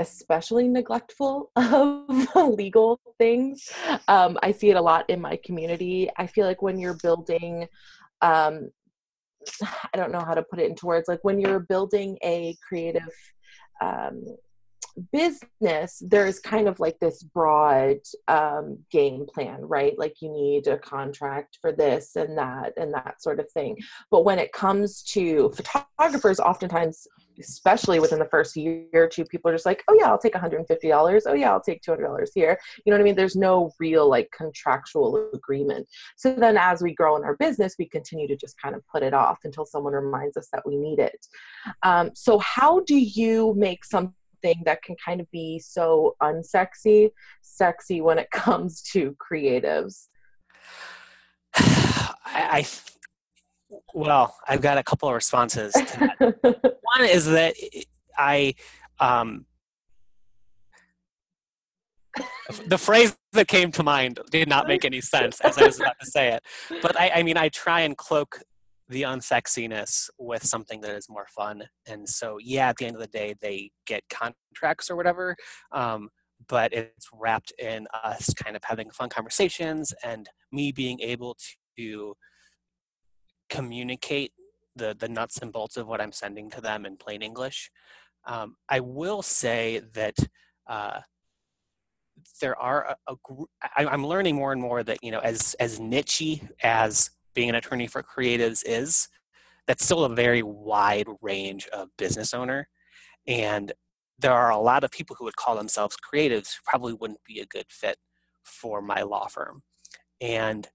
especially 0.00 0.66
neglectful 0.66 1.52
of 1.56 2.08
legal 2.34 2.98
things. 3.18 3.70
Um, 4.08 4.38
i 4.42 4.50
see 4.50 4.70
it 4.70 4.76
a 4.76 4.80
lot 4.80 5.08
in 5.08 5.20
my 5.20 5.38
community. 5.44 6.10
I 6.16 6.26
feel 6.26 6.46
like 6.46 6.62
when 6.62 6.78
you're 6.78 6.98
building 7.02 7.68
um, 8.22 8.70
i 9.62 9.96
don't 9.96 10.12
know 10.12 10.24
how 10.26 10.34
to 10.34 10.42
put 10.42 10.58
it 10.58 10.68
into 10.68 10.86
words 10.86 11.08
like 11.08 11.20
when 11.22 11.40
you're 11.40 11.60
building 11.60 12.18
a 12.22 12.56
creative 12.66 13.14
um, 13.80 14.24
business 15.12 16.02
there's 16.06 16.38
kind 16.40 16.68
of 16.68 16.80
like 16.80 16.98
this 16.98 17.22
broad 17.22 17.98
um, 18.28 18.78
game 18.90 19.24
plan 19.32 19.60
right? 19.62 19.98
Like 19.98 20.16
you 20.20 20.30
need 20.30 20.66
a 20.66 20.78
contract 20.78 21.58
for 21.60 21.72
this 21.72 22.16
and 22.16 22.36
that 22.38 22.72
and 22.76 22.92
that 22.94 23.22
sort 23.22 23.40
of 23.40 23.50
thing. 23.52 23.76
But 24.10 24.24
when 24.24 24.38
it 24.38 24.52
comes 24.52 25.02
to 25.14 25.52
photographers 25.54 26.40
oftentimes 26.40 27.06
especially 27.40 28.00
within 28.00 28.18
the 28.18 28.26
first 28.26 28.56
year 28.56 28.86
or 28.94 29.08
two 29.08 29.24
people 29.24 29.50
are 29.50 29.54
just 29.54 29.66
like 29.66 29.82
oh 29.88 29.96
yeah 29.98 30.06
i'll 30.06 30.18
take 30.18 30.34
$150 30.34 31.22
oh 31.26 31.34
yeah 31.34 31.50
i'll 31.50 31.60
take 31.60 31.82
$200 31.82 32.28
here. 32.34 32.58
You 32.84 32.90
know 32.90 32.96
what 32.96 33.02
i 33.02 33.04
mean? 33.04 33.16
There's 33.16 33.36
no 33.36 33.72
real 33.78 34.08
like 34.08 34.30
contractual 34.36 35.30
agreement. 35.34 35.86
So 36.16 36.32
then 36.34 36.56
as 36.56 36.82
we 36.82 36.94
grow 36.94 37.16
in 37.16 37.24
our 37.24 37.36
business 37.36 37.76
we 37.78 37.86
continue 37.86 38.28
to 38.28 38.36
just 38.36 38.60
kind 38.60 38.74
of 38.74 38.86
put 38.86 39.02
it 39.02 39.14
off 39.14 39.38
until 39.44 39.64
someone 39.64 39.92
reminds 39.92 40.36
us 40.36 40.48
that 40.52 40.66
we 40.66 40.76
need 40.76 40.98
it. 40.98 41.26
Um, 41.82 42.10
so 42.14 42.38
how 42.38 42.80
do 42.80 42.96
you 42.96 43.54
make 43.56 43.84
something 43.84 44.14
that 44.64 44.82
can 44.82 44.96
kind 45.04 45.20
of 45.20 45.30
be 45.30 45.58
so 45.58 46.16
unsexy 46.22 47.10
sexy 47.42 48.00
when 48.00 48.18
it 48.18 48.30
comes 48.32 48.82
to 48.82 49.16
creatives? 49.18 50.08
I, 51.54 52.48
I 52.52 52.66
well, 53.94 54.36
I've 54.48 54.60
got 54.60 54.78
a 54.78 54.82
couple 54.82 55.08
of 55.08 55.14
responses 55.14 55.72
to 55.72 56.14
that. 56.18 56.80
One 56.96 57.08
is 57.08 57.26
that 57.26 57.54
I 58.16 58.54
um, 58.98 59.46
the 62.66 62.78
phrase 62.78 63.16
that 63.32 63.48
came 63.48 63.70
to 63.72 63.82
mind 63.82 64.18
did 64.30 64.48
not 64.48 64.66
make 64.66 64.84
any 64.84 65.00
sense 65.00 65.40
as 65.40 65.56
I 65.58 65.66
was 65.66 65.80
about 65.80 65.98
to 66.00 66.06
say 66.06 66.32
it. 66.32 66.42
But 66.82 66.98
I, 66.98 67.10
I 67.16 67.22
mean, 67.22 67.36
I 67.36 67.48
try 67.48 67.80
and 67.80 67.96
cloak 67.96 68.40
the 68.88 69.02
unsexiness 69.02 70.10
with 70.18 70.44
something 70.44 70.80
that 70.80 70.96
is 70.96 71.08
more 71.08 71.26
fun. 71.34 71.62
And 71.86 72.08
so, 72.08 72.38
yeah, 72.42 72.70
at 72.70 72.76
the 72.76 72.86
end 72.86 72.96
of 72.96 73.00
the 73.00 73.06
day, 73.06 73.34
they 73.40 73.70
get 73.86 74.02
contracts 74.10 74.90
or 74.90 74.96
whatever. 74.96 75.36
Um, 75.70 76.08
but 76.48 76.72
it's 76.72 77.08
wrapped 77.12 77.52
in 77.58 77.86
us 78.02 78.34
kind 78.34 78.56
of 78.56 78.62
having 78.64 78.90
fun 78.90 79.10
conversations 79.10 79.94
and 80.02 80.28
me 80.50 80.72
being 80.72 81.00
able 81.00 81.36
to 81.78 82.14
communicate 83.50 84.32
the 84.76 84.96
the 84.98 85.08
nuts 85.08 85.38
and 85.38 85.52
bolts 85.52 85.76
of 85.76 85.86
what 85.86 86.00
I'm 86.00 86.12
sending 86.12 86.48
to 86.50 86.60
them 86.60 86.86
in 86.86 86.96
plain 86.96 87.22
English. 87.22 87.70
Um, 88.24 88.56
I 88.68 88.80
will 88.80 89.22
say 89.22 89.82
that 89.94 90.16
uh, 90.66 91.00
there 92.40 92.58
are 92.58 92.84
a, 92.84 93.12
a 93.12 93.16
gr- 93.22 93.44
I, 93.76 93.86
I'm 93.86 94.06
learning 94.06 94.36
more 94.36 94.52
and 94.52 94.60
more 94.60 94.82
that 94.82 95.02
you 95.02 95.10
know 95.10 95.20
as 95.20 95.54
as 95.60 95.78
nichey 95.78 96.48
as 96.62 97.10
being 97.34 97.48
an 97.48 97.54
attorney 97.54 97.86
for 97.86 98.02
creatives 98.02 98.62
is, 98.66 99.08
that's 99.66 99.84
still 99.84 100.04
a 100.04 100.14
very 100.14 100.42
wide 100.42 101.06
range 101.22 101.68
of 101.68 101.88
business 101.96 102.34
owner, 102.34 102.68
and 103.26 103.72
there 104.18 104.32
are 104.32 104.50
a 104.50 104.58
lot 104.58 104.84
of 104.84 104.90
people 104.90 105.16
who 105.18 105.24
would 105.24 105.36
call 105.36 105.56
themselves 105.56 105.96
creatives 105.96 106.54
who 106.54 106.60
probably 106.66 106.92
wouldn't 106.92 107.24
be 107.24 107.40
a 107.40 107.46
good 107.46 107.66
fit 107.68 107.96
for 108.42 108.82
my 108.82 109.02
law 109.02 109.26
firm, 109.26 109.62
and 110.20 110.68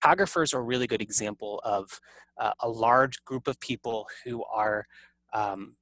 photographers 0.00 0.52
are 0.54 0.60
a 0.60 0.62
really 0.62 0.86
good 0.86 1.02
example 1.02 1.60
of 1.64 2.00
uh, 2.38 2.52
a 2.60 2.68
large 2.68 3.24
group 3.24 3.48
of 3.48 3.58
people 3.60 4.06
who 4.24 4.44
are 4.44 4.86
um, 5.32 5.76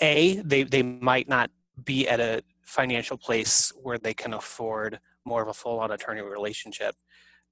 a 0.00 0.36
they 0.42 0.62
they 0.62 0.82
might 0.82 1.28
not 1.28 1.50
be 1.84 2.08
at 2.08 2.20
a 2.20 2.42
financial 2.62 3.16
place 3.16 3.72
where 3.80 3.98
they 3.98 4.14
can 4.14 4.34
afford 4.34 4.98
more 5.24 5.42
of 5.42 5.48
a 5.48 5.54
full-on 5.54 5.90
attorney 5.90 6.20
relationship 6.20 6.96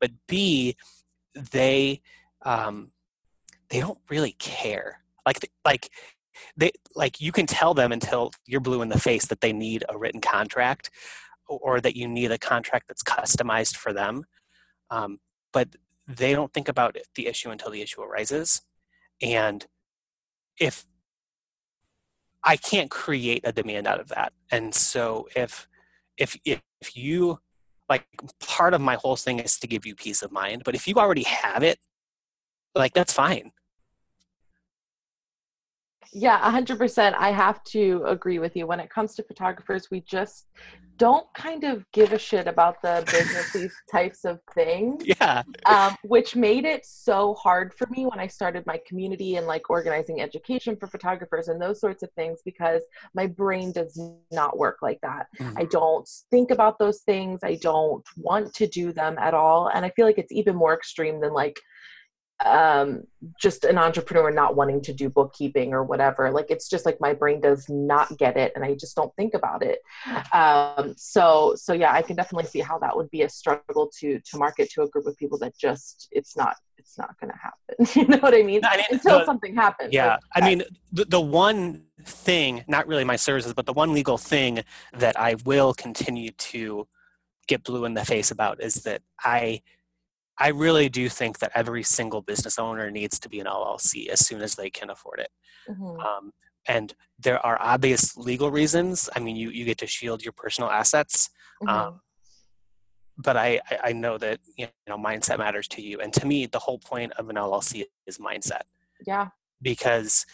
but 0.01 0.11
b 0.27 0.77
they 1.53 2.01
um, 2.43 2.91
they 3.69 3.81
don't 3.81 3.99
really 4.09 4.33
care. 4.33 5.01
Like 5.25 5.51
like 5.65 5.91
they 6.57 6.73
like 6.95 7.21
you 7.21 7.33
can 7.33 7.47
tell 7.47 7.75
them 7.75 7.93
until 7.93 8.31
you're 8.47 8.61
blue 8.61 8.83
in 8.83 8.89
the 8.89 8.99
face 8.99 9.27
that 9.27 9.41
they 9.41 9.53
need 9.53 9.85
a 9.89 9.99
written 9.99 10.21
contract 10.21 10.91
or 11.51 11.81
that 11.81 11.97
you 11.97 12.07
need 12.07 12.31
a 12.31 12.39
contract 12.39 12.87
that's 12.89 13.03
customized 13.03 13.77
for 13.77 13.93
them 13.93 14.25
um, 14.91 15.19
but 15.53 15.69
they 16.07 16.33
don't 16.33 16.53
think 16.53 16.69
about 16.69 16.97
the 17.15 17.27
issue 17.27 17.51
until 17.51 17.71
the 17.71 17.83
issue 17.83 18.01
arises 18.01 18.63
and 19.23 19.67
if 20.59 20.85
I 22.43 22.57
can't 22.57 22.91
create 22.91 23.43
a 23.45 23.53
demand 23.53 23.87
out 23.87 24.01
of 24.01 24.09
that. 24.09 24.33
And 24.51 24.75
so 24.75 25.29
if 25.37 25.69
if 26.17 26.37
if 26.45 26.63
you 26.95 27.39
like 27.89 28.07
part 28.41 28.73
of 28.75 28.81
my 28.81 28.97
whole 28.97 29.17
thing 29.17 29.41
is 29.41 29.59
to 29.59 29.67
give 29.67 29.85
you 29.85 29.95
peace 29.95 30.23
of 30.23 30.33
mind, 30.33 30.63
but 30.65 30.75
if 30.75 30.87
you 30.87 30.95
already 30.97 31.25
have 31.25 31.63
it, 31.63 31.79
like 32.75 32.95
that's 32.95 33.13
fine. 33.13 33.53
Yeah, 36.13 36.41
100%. 36.51 37.15
I 37.17 37.31
have 37.31 37.63
to 37.65 38.03
agree 38.07 38.39
with 38.39 38.57
you. 38.57 38.67
When 38.67 38.81
it 38.81 38.91
comes 38.91 39.15
to 39.15 39.23
photographers, 39.23 39.89
we 39.91 40.01
just 40.01 40.47
don't 41.01 41.27
kind 41.33 41.65
of 41.65 41.83
give 41.93 42.13
a 42.13 42.19
shit 42.19 42.47
about 42.47 42.83
the 42.83 43.03
business 43.11 43.73
types 43.91 44.25
of 44.25 44.39
things. 44.55 45.03
Yeah. 45.21 45.43
Um, 45.67 45.97
which 46.05 46.37
made 46.37 46.65
it 46.65 46.85
so 46.87 47.35
hard 47.35 47.75
for 47.75 47.87
me 47.91 48.07
when 48.07 48.21
I 48.21 48.27
started 48.27 48.65
my 48.67 48.81
community 48.87 49.37
and 49.37 49.47
like 49.47 49.69
organizing 49.69 50.21
education 50.21 50.77
for 50.77 50.87
photographers 50.87 51.49
and 51.49 51.61
those 51.61 51.81
sorts 51.81 52.03
of 52.03 52.11
things 52.13 52.41
because 52.45 52.83
my 53.15 53.27
brain 53.27 53.73
does 53.73 54.01
not 54.31 54.59
work 54.59 54.79
like 54.83 55.01
that. 55.03 55.27
Mm-hmm. 55.39 55.59
I 55.59 55.65
don't 55.65 56.09
think 56.31 56.51
about 56.51 56.79
those 56.79 57.01
things. 57.01 57.41
I 57.43 57.57
don't 57.57 58.05
want 58.17 58.55
to 58.55 58.67
do 58.67 58.93
them 58.93 59.17
at 59.19 59.35
all. 59.35 59.69
And 59.69 59.85
I 59.85 59.91
feel 59.91 60.07
like 60.07 60.19
it's 60.19 60.33
even 60.33 60.55
more 60.55 60.75
extreme 60.75 61.21
than 61.21 61.33
like 61.33 61.59
um 62.45 63.03
just 63.39 63.65
an 63.65 63.77
entrepreneur 63.77 64.31
not 64.31 64.57
wanting 64.57 64.81
to 64.81 64.93
do 64.93 65.11
bookkeeping 65.11 65.75
or 65.75 65.85
whatever. 65.85 66.31
Like 66.31 66.47
it's 66.51 66.69
just 66.69 66.87
like 66.87 67.01
my 67.01 67.13
brain 67.13 67.41
does 67.41 67.69
not 67.69 68.17
get 68.17 68.37
it 68.37 68.53
and 68.55 68.65
i 68.65 68.75
just 68.75 68.97
don't 68.97 69.15
think 69.17 69.35
about 69.35 69.63
it. 69.63 69.81
Um 70.33 70.95
so 70.97 71.55
so 71.57 71.73
yeah 71.73 71.93
i 71.93 72.03
can 72.03 72.17
definitely 72.17 72.49
see 72.49 72.61
how 72.61 72.79
that 72.79 72.97
would 72.97 73.11
be 73.11 73.23
a 73.23 73.29
struggle 73.29 73.91
to 73.99 74.21
to 74.21 74.39
market 74.39 74.71
to 74.71 74.83
a 74.83 74.89
group 74.89 75.07
of 75.07 75.17
people 75.17 75.39
that 75.39 75.57
just 75.57 76.09
it's 76.13 76.37
not 76.37 76.57
it's 76.81 76.97
not 76.97 77.15
going 77.21 77.31
to 77.31 77.39
happen. 77.39 77.57
You 78.01 78.09
know 78.09 78.19
what 78.19 78.35
i 78.35 78.43
mean, 78.43 78.63
I 78.65 78.77
mean 78.77 78.87
until 78.91 79.21
the, 79.21 79.25
something 79.25 79.55
happens 79.55 79.93
yeah 79.93 80.13
like, 80.13 80.21
i 80.35 80.41
mean 80.41 80.63
the, 80.93 81.05
the 81.05 81.21
one 81.21 81.85
thing 82.05 82.65
not 82.67 82.87
really 82.87 83.05
my 83.05 83.17
services 83.17 83.55
but 83.55 83.67
the 83.67 83.73
one 83.73 83.93
legal 83.93 84.19
thing 84.19 84.65
that 84.97 85.19
i 85.19 85.37
will 85.45 85.73
continue 85.73 86.31
to 86.33 86.89
get 87.47 87.63
blue 87.63 87.85
in 87.85 87.95
the 87.95 88.05
face 88.05 88.31
about 88.31 88.63
is 88.63 88.75
that 88.87 89.03
i 89.25 89.61
I 90.41 90.49
really 90.49 90.89
do 90.89 91.09
think 91.09 91.39
that 91.41 91.53
every 91.55 91.83
single 91.83 92.23
business 92.23 92.59
owner 92.59 92.91
needs 92.91 93.19
to 93.21 93.29
be 93.29 93.41
an 93.41 93.47
LLC 93.47 94.09
as 94.09 94.27
soon 94.27 94.41
as 94.43 94.55
they 94.55 94.71
can 94.71 94.89
afford 94.91 95.21
it. 95.21 95.31
mhm. 95.69 96.05
Um, 96.05 96.33
and 96.67 96.95
there 97.19 97.45
are 97.45 97.59
obvious 97.61 98.17
legal 98.17 98.51
reasons. 98.51 99.09
I 99.15 99.21
mean, 99.21 99.37
you, 99.37 99.51
you 99.51 99.65
get 99.65 99.79
to 99.79 99.87
shield 99.87 100.23
your 100.23 100.33
personal 100.33 100.71
assets, 100.71 101.31
Mhm. 101.63 101.69
um, 101.71 102.01
but 103.17 103.37
I, 103.37 103.61
I- 103.71 103.81
I 103.85 103.93
know 103.93 104.17
that 104.19 104.41
you 104.57 104.69
know 104.89 104.97
mindset 104.97 105.39
matters 105.39 105.69
to 105.69 105.83
you. 105.83 106.01
And 106.01 106.13
to 106.15 106.27
me, 106.27 106.47
the 106.47 106.59
whole 106.59 106.79
point 106.79 107.13
of 107.19 107.29
an 107.29 107.37
LLC 107.37 107.85
is 108.07 108.19
mindset 108.19 108.63
yeah 109.07 109.29
because 109.63 110.27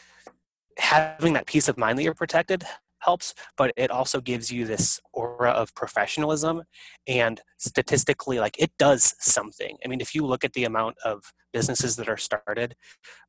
having 0.78 1.32
that 1.34 1.46
peace 1.46 1.68
of 1.68 1.76
mind 1.78 1.98
that 1.98 2.02
you're 2.04 2.14
protected 2.14 2.64
helps, 3.00 3.34
but 3.56 3.72
it 3.76 3.90
also 3.90 4.20
gives 4.20 4.50
you 4.50 4.64
this 4.66 5.00
aura 5.12 5.50
of 5.50 5.74
professionalism 5.74 6.62
and 7.06 7.40
statistically, 7.58 8.38
like 8.40 8.56
it 8.58 8.72
does 8.78 9.14
something. 9.20 9.76
I 9.84 9.88
mean, 9.88 10.00
if 10.00 10.14
you 10.14 10.24
look 10.24 10.44
at 10.44 10.52
the 10.54 10.64
amount 10.64 10.96
of 11.04 11.22
businesses 11.52 11.96
that 11.96 12.08
are 12.08 12.16
started, 12.16 12.74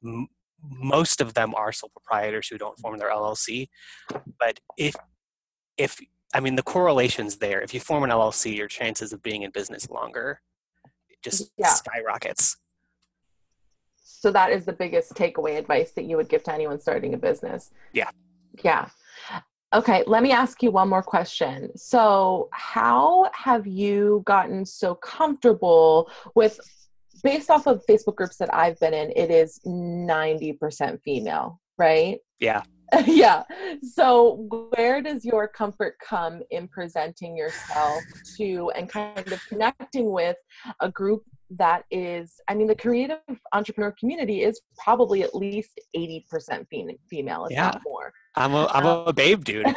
m- 0.04 0.28
most 0.64 1.22
of 1.22 1.34
them 1.34 1.54
are 1.56 1.72
sole 1.72 1.90
proprietors 1.90 2.48
who 2.48 2.58
don't 2.58 2.80
form 2.80 2.98
their 2.98 3.12
LLC. 3.12 3.68
But 4.40 4.60
if, 4.78 4.96
if, 5.78 6.00
I 6.34 6.40
mean, 6.40 6.56
the 6.56 6.64
correlation's 6.64 7.38
there. 7.38 7.62
If 7.62 7.74
you 7.74 7.80
form 7.80 8.04
an 8.04 8.10
LLC, 8.10 8.56
your 8.56 8.68
chances 8.68 9.14
of 9.14 9.22
being 9.22 9.44
in 9.44 9.52
business 9.52 9.90
longer 9.90 10.42
just 11.24 11.52
Yeah. 11.58 11.68
skyrockets. 11.70 12.58
so 14.04 14.32
that 14.32 14.52
is 14.52 14.66
the 14.66 14.74
biggest 14.74 15.14
takeaway 15.14 15.58
advice 15.58 15.92
that 15.92 16.06
you 16.06 16.18
would 16.18 16.28
give 16.30 16.44
to 16.44 16.54
anyone 16.54 16.80
starting 16.80 17.14
a 17.14 17.18
business 17.18 17.72
Yeah. 17.94 18.10
yeah 18.64 18.90
okay 19.74 20.04
let 20.08 20.24
me 20.24 20.32
ask 20.32 20.64
you 20.64 20.72
one 20.72 20.90
more 20.90 21.04
question. 21.04 21.76
So 21.78 22.50
how 22.52 23.30
have 23.34 23.68
you 23.68 24.24
gotten 24.26 24.66
so 24.66 24.96
comfortable 24.96 26.10
with 26.36 26.60
based 27.24 27.50
off 27.50 27.66
of 27.66 27.84
facebook 27.90 28.16
groups 28.16 28.38
that 28.38 28.54
i've 28.54 28.80
been 28.80 28.94
in 28.94 29.12
it 29.16 29.32
is 29.32 29.60
90% 29.66 31.02
female 31.04 31.60
right? 31.78 32.20
Yeah. 32.40 32.62
yeah. 33.06 33.44
So 33.82 34.48
where 34.76 35.02
does 35.02 35.26
your 35.26 35.46
comfort 35.48 35.96
come 36.08 36.42
in 36.52 36.70
presenting 36.70 37.36
yourself 37.36 38.02
to 38.38 38.72
and 38.76 38.88
kind 38.88 39.30
of 39.30 39.42
connecting 39.50 40.12
with 40.12 40.38
a 40.80 40.90
group 40.90 41.24
that 41.50 41.84
is 41.92 42.40
i 42.48 42.54
mean 42.54 42.68
the 42.68 42.76
creative 42.76 43.20
entrepreneur 43.54 43.94
community 44.00 44.44
is 44.44 44.62
probably 44.78 45.24
at 45.24 45.34
least 45.34 45.80
80% 45.96 46.24
fem- 46.70 46.98
female 47.10 47.46
if 47.46 47.56
not 47.58 47.82
more 47.86 48.14
I'm 48.38 48.54
a, 48.54 48.68
I'm 48.68 48.86
a 48.86 49.14
babe, 49.14 49.44
dude. 49.44 49.66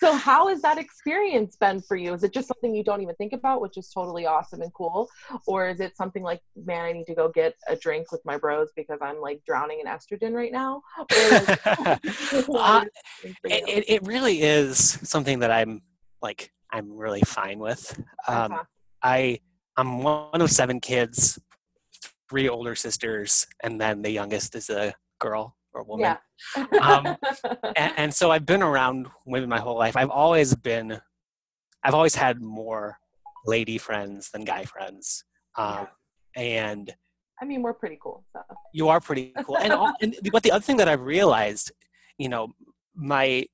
so 0.00 0.14
how 0.16 0.48
has 0.48 0.60
that 0.60 0.76
experience 0.78 1.56
been 1.56 1.80
for 1.80 1.96
you 1.96 2.12
is 2.12 2.22
it 2.22 2.32
just 2.32 2.46
something 2.46 2.74
you 2.74 2.84
don't 2.84 3.00
even 3.00 3.14
think 3.14 3.32
about 3.32 3.62
which 3.62 3.78
is 3.78 3.88
totally 3.88 4.26
awesome 4.26 4.60
and 4.60 4.72
cool 4.74 5.08
or 5.46 5.66
is 5.66 5.80
it 5.80 5.96
something 5.96 6.22
like 6.22 6.42
man 6.66 6.84
i 6.84 6.92
need 6.92 7.06
to 7.06 7.14
go 7.14 7.28
get 7.28 7.54
a 7.68 7.74
drink 7.74 8.12
with 8.12 8.20
my 8.26 8.36
bros 8.36 8.68
because 8.76 8.98
i'm 9.00 9.18
like 9.20 9.40
drowning 9.46 9.80
in 9.80 9.86
estrogen 9.86 10.34
right 10.34 10.52
now 10.52 10.82
Or, 10.98 11.06
Uh, 12.54 12.84
it 13.44 13.84
it, 13.88 14.06
really 14.06 14.42
is 14.42 14.98
something 15.02 15.38
that 15.38 15.50
I'm 15.50 15.80
like 16.20 16.52
I'm 16.70 16.92
really 16.96 17.22
fine 17.22 17.58
with. 17.58 17.98
Um, 18.28 18.52
Okay. 18.52 18.62
I 19.02 19.38
I'm 19.76 20.02
one 20.02 20.40
of 20.40 20.50
seven 20.50 20.80
kids, 20.80 21.38
three 22.28 22.48
older 22.48 22.74
sisters, 22.74 23.46
and 23.62 23.80
then 23.80 24.02
the 24.02 24.10
youngest 24.10 24.54
is 24.54 24.70
a 24.70 24.94
girl 25.20 25.56
or 25.74 25.82
woman. 25.82 26.16
yeah 26.56 26.64
Um, 26.80 27.16
And, 27.76 27.92
and 27.96 28.14
so 28.14 28.30
I've 28.30 28.46
been 28.46 28.62
around 28.62 29.08
women 29.26 29.48
my 29.48 29.60
whole 29.60 29.76
life. 29.76 29.96
I've 29.96 30.10
always 30.10 30.54
been, 30.54 31.00
I've 31.82 31.94
always 31.94 32.14
had 32.14 32.40
more 32.40 32.98
lady 33.44 33.78
friends 33.78 34.30
than 34.30 34.44
guy 34.44 34.64
friends. 34.64 35.24
Um, 35.56 35.88
And 36.36 36.94
i 37.42 37.44
mean 37.44 37.62
we're 37.62 37.74
pretty 37.74 37.98
cool 38.00 38.24
so 38.32 38.40
you 38.72 38.88
are 38.88 39.00
pretty 39.00 39.32
cool. 39.44 39.58
And, 39.58 39.72
all, 39.72 39.92
and 40.00 40.14
but 40.32 40.42
the 40.44 40.52
other 40.52 40.62
thing 40.64 40.76
that 40.78 40.88
I've 40.88 41.02
realized, 41.02 41.72
you 42.16 42.28
know, 42.28 42.52
my 42.94 43.46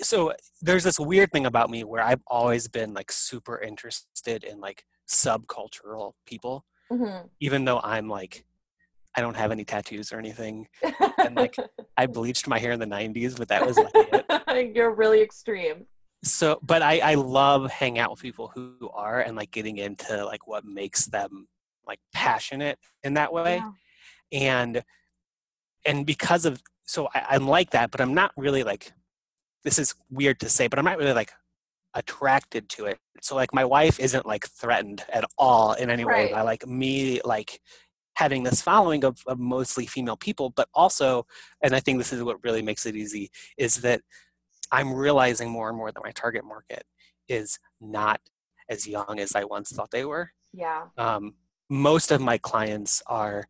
so 0.00 0.32
there's 0.60 0.84
this 0.84 0.98
weird 1.00 1.32
thing 1.32 1.44
about 1.46 1.68
me 1.68 1.82
where 1.82 2.02
I've 2.02 2.22
always 2.28 2.68
been 2.68 2.94
like 2.94 3.10
super 3.10 3.58
interested 3.60 4.44
in 4.44 4.60
like 4.60 4.84
subcultural 5.08 6.12
people, 6.26 6.64
Mhm. 6.92 7.28
even 7.40 7.64
though 7.64 7.80
I'm 7.82 8.08
like 8.08 8.44
I 9.14 9.20
don't 9.20 9.36
have 9.36 9.50
any 9.50 9.64
tattoos 9.64 10.12
or 10.12 10.18
anything. 10.18 10.68
And, 11.18 11.36
like, 11.36 11.56
I 11.96 12.06
bleached 12.06 12.48
my 12.48 12.58
hair 12.58 12.72
in 12.72 12.80
the 12.80 12.86
90s, 12.86 13.36
but 13.36 13.48
that 13.48 13.66
was 13.66 13.76
like 13.76 13.92
it. 13.94 14.74
you're 14.74 14.94
really 14.94 15.20
extreme 15.22 15.86
So, 16.24 16.58
but 16.62 16.82
I 16.82 16.98
I 17.00 17.14
love 17.14 17.70
hanging 17.70 17.98
out 17.98 18.10
with 18.10 18.22
people 18.22 18.50
who 18.54 18.90
are 18.94 19.20
and 19.20 19.36
like 19.36 19.50
getting 19.50 19.78
into 19.78 20.24
like 20.24 20.46
what 20.46 20.64
makes 20.64 21.06
them 21.06 21.48
like 21.86 22.00
passionate 22.14 22.78
in 23.02 23.14
that 23.14 23.32
way. 23.32 23.56
Yeah. 23.56 23.72
and 24.32 24.84
and 25.84 26.06
because 26.06 26.44
of 26.44 26.62
so 26.84 27.08
I, 27.14 27.26
i'm 27.30 27.46
like 27.46 27.70
that 27.70 27.90
but 27.90 28.00
i'm 28.00 28.14
not 28.14 28.32
really 28.36 28.62
like 28.62 28.92
this 29.64 29.78
is 29.78 29.94
weird 30.10 30.40
to 30.40 30.48
say 30.48 30.66
but 30.66 30.78
i'm 30.78 30.84
not 30.84 30.98
really 30.98 31.12
like 31.12 31.32
attracted 31.94 32.68
to 32.70 32.86
it 32.86 32.98
so 33.20 33.34
like 33.36 33.52
my 33.52 33.64
wife 33.64 34.00
isn't 34.00 34.26
like 34.26 34.46
threatened 34.46 35.04
at 35.12 35.24
all 35.36 35.74
in 35.74 35.90
any 35.90 36.04
way 36.04 36.30
by 36.32 36.40
like 36.40 36.66
me 36.66 37.20
like 37.24 37.60
having 38.14 38.42
this 38.42 38.60
following 38.60 39.04
of, 39.04 39.22
of 39.26 39.38
mostly 39.38 39.86
female 39.86 40.16
people 40.16 40.50
but 40.50 40.68
also 40.74 41.26
and 41.62 41.74
i 41.74 41.80
think 41.80 41.98
this 41.98 42.12
is 42.12 42.22
what 42.22 42.42
really 42.44 42.62
makes 42.62 42.86
it 42.86 42.96
easy 42.96 43.30
is 43.56 43.76
that 43.76 44.00
i'm 44.70 44.92
realizing 44.92 45.50
more 45.50 45.68
and 45.68 45.76
more 45.76 45.90
that 45.90 46.04
my 46.04 46.12
target 46.12 46.44
market 46.44 46.84
is 47.28 47.58
not 47.80 48.20
as 48.68 48.86
young 48.86 49.18
as 49.18 49.34
i 49.34 49.44
once 49.44 49.70
thought 49.70 49.90
they 49.90 50.04
were. 50.04 50.30
Yeah. 50.52 50.88
Um, 50.98 51.34
most 51.68 52.10
of 52.10 52.20
my 52.20 52.38
clients 52.38 53.02
are 53.06 53.48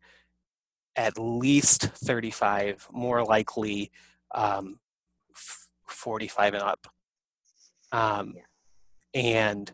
at 0.95 1.17
least 1.17 1.83
35 1.83 2.87
more 2.91 3.23
likely 3.23 3.91
um, 4.33 4.79
f- 5.35 5.67
45 5.87 6.53
and 6.53 6.63
up. 6.63 6.87
Um, 7.91 8.35
and 9.13 9.71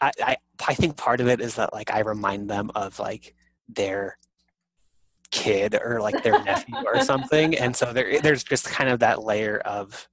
I, 0.00 0.10
I 0.22 0.36
i 0.68 0.74
think 0.74 0.96
part 0.96 1.20
of 1.20 1.28
it 1.28 1.40
is 1.40 1.54
that 1.54 1.72
like 1.72 1.90
i 1.90 2.00
remind 2.00 2.50
them 2.50 2.70
of 2.74 2.98
like 2.98 3.34
their 3.68 4.18
kid 5.30 5.74
or 5.74 6.00
like 6.00 6.22
their 6.22 6.42
nephew 6.44 6.76
or 6.86 7.00
something 7.00 7.56
and 7.58 7.74
so 7.74 7.92
there 7.92 8.20
there's 8.20 8.44
just 8.44 8.66
kind 8.66 8.88
of 8.88 9.00
that 9.00 9.22
layer 9.22 9.58
of 9.58 10.08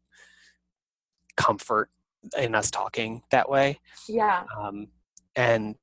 comfort 1.37 1.89
in 2.37 2.55
us 2.55 2.71
talking 2.71 3.21
that 3.29 3.49
way 3.49 3.79
yeah 4.07 4.43
um, 4.59 4.87
and 5.35 5.75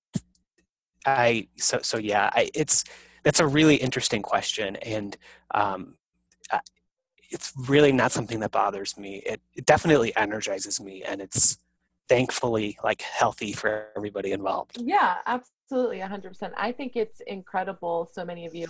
I 1.06 1.48
so 1.56 1.80
so 1.82 1.98
yeah, 1.98 2.30
I, 2.32 2.50
it's 2.54 2.84
that's 3.24 3.40
a 3.40 3.46
really 3.46 3.76
interesting 3.76 4.22
question, 4.22 4.76
and 4.76 5.16
um, 5.52 5.96
it's 7.30 7.52
really 7.68 7.92
not 7.92 8.12
something 8.12 8.40
that 8.40 8.50
bothers 8.50 8.96
me. 8.96 9.22
It, 9.26 9.40
it 9.54 9.66
definitely 9.66 10.14
energizes 10.16 10.80
me, 10.80 11.02
and 11.02 11.20
it's 11.20 11.58
thankfully 12.08 12.78
like 12.82 13.02
healthy 13.02 13.52
for 13.52 13.86
everybody 13.96 14.32
involved. 14.32 14.80
Yeah, 14.80 15.16
Absolutely, 15.70 15.98
100%. 15.98 16.52
I 16.56 16.72
think 16.72 16.96
it's 16.96 17.20
incredible. 17.26 18.08
So 18.10 18.24
many 18.24 18.46
of 18.46 18.54
you, 18.54 18.68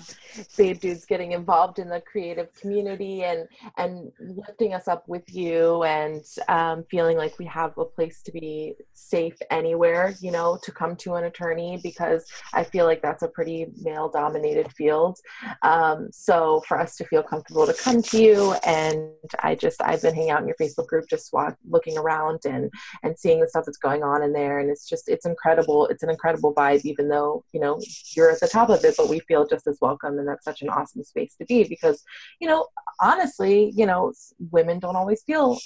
babe 0.56 0.80
dudes, 0.80 1.04
getting 1.04 1.30
involved 1.30 1.78
in 1.78 1.88
the 1.88 2.00
creative 2.00 2.52
community 2.54 3.22
and 3.22 3.46
and 3.76 4.10
lifting 4.18 4.74
us 4.74 4.88
up 4.88 5.06
with 5.06 5.22
you, 5.32 5.84
and 5.84 6.24
um, 6.48 6.84
feeling 6.90 7.16
like 7.16 7.38
we 7.38 7.44
have 7.44 7.78
a 7.78 7.84
place 7.84 8.20
to 8.22 8.32
be 8.32 8.74
safe 8.94 9.36
anywhere. 9.52 10.16
You 10.20 10.32
know, 10.32 10.58
to 10.64 10.72
come 10.72 10.96
to 10.96 11.14
an 11.14 11.22
attorney 11.22 11.78
because 11.84 12.26
I 12.52 12.64
feel 12.64 12.84
like 12.84 13.00
that's 13.00 13.22
a 13.22 13.28
pretty 13.28 13.66
male-dominated 13.80 14.72
field. 14.72 15.20
Um, 15.62 16.08
so 16.10 16.64
for 16.66 16.80
us 16.80 16.96
to 16.96 17.04
feel 17.04 17.22
comfortable 17.22 17.64
to 17.64 17.74
come 17.74 18.02
to 18.02 18.20
you, 18.20 18.54
and 18.66 19.08
I 19.38 19.54
just 19.54 19.80
I've 19.82 20.02
been 20.02 20.16
hanging 20.16 20.30
out 20.30 20.40
in 20.40 20.48
your 20.48 20.56
Facebook 20.56 20.88
group, 20.88 21.08
just 21.08 21.32
walk, 21.32 21.56
looking 21.70 21.96
around 21.96 22.40
and 22.44 22.72
and 23.04 23.16
seeing 23.16 23.38
the 23.38 23.46
stuff 23.46 23.66
that's 23.66 23.78
going 23.78 24.02
on 24.02 24.24
in 24.24 24.32
there, 24.32 24.58
and 24.58 24.68
it's 24.68 24.88
just 24.88 25.08
it's 25.08 25.26
incredible. 25.26 25.86
It's 25.86 26.02
an 26.02 26.10
incredible 26.10 26.52
vibe 26.52 26.87
even 26.88 27.08
though 27.08 27.44
you 27.52 27.60
know 27.60 27.80
you're 28.16 28.30
at 28.30 28.40
the 28.40 28.48
top 28.48 28.68
of 28.68 28.84
it 28.84 28.94
but 28.96 29.08
we 29.08 29.20
feel 29.20 29.46
just 29.46 29.66
as 29.66 29.78
welcome 29.80 30.18
and 30.18 30.26
that's 30.26 30.44
such 30.44 30.62
an 30.62 30.68
awesome 30.68 31.04
space 31.04 31.34
to 31.36 31.44
be 31.46 31.64
because 31.64 32.02
you 32.40 32.48
know 32.48 32.66
honestly 33.00 33.72
you 33.76 33.86
know 33.86 34.12
women 34.50 34.78
don't 34.78 34.96
always 34.96 35.22
feel 35.22 35.58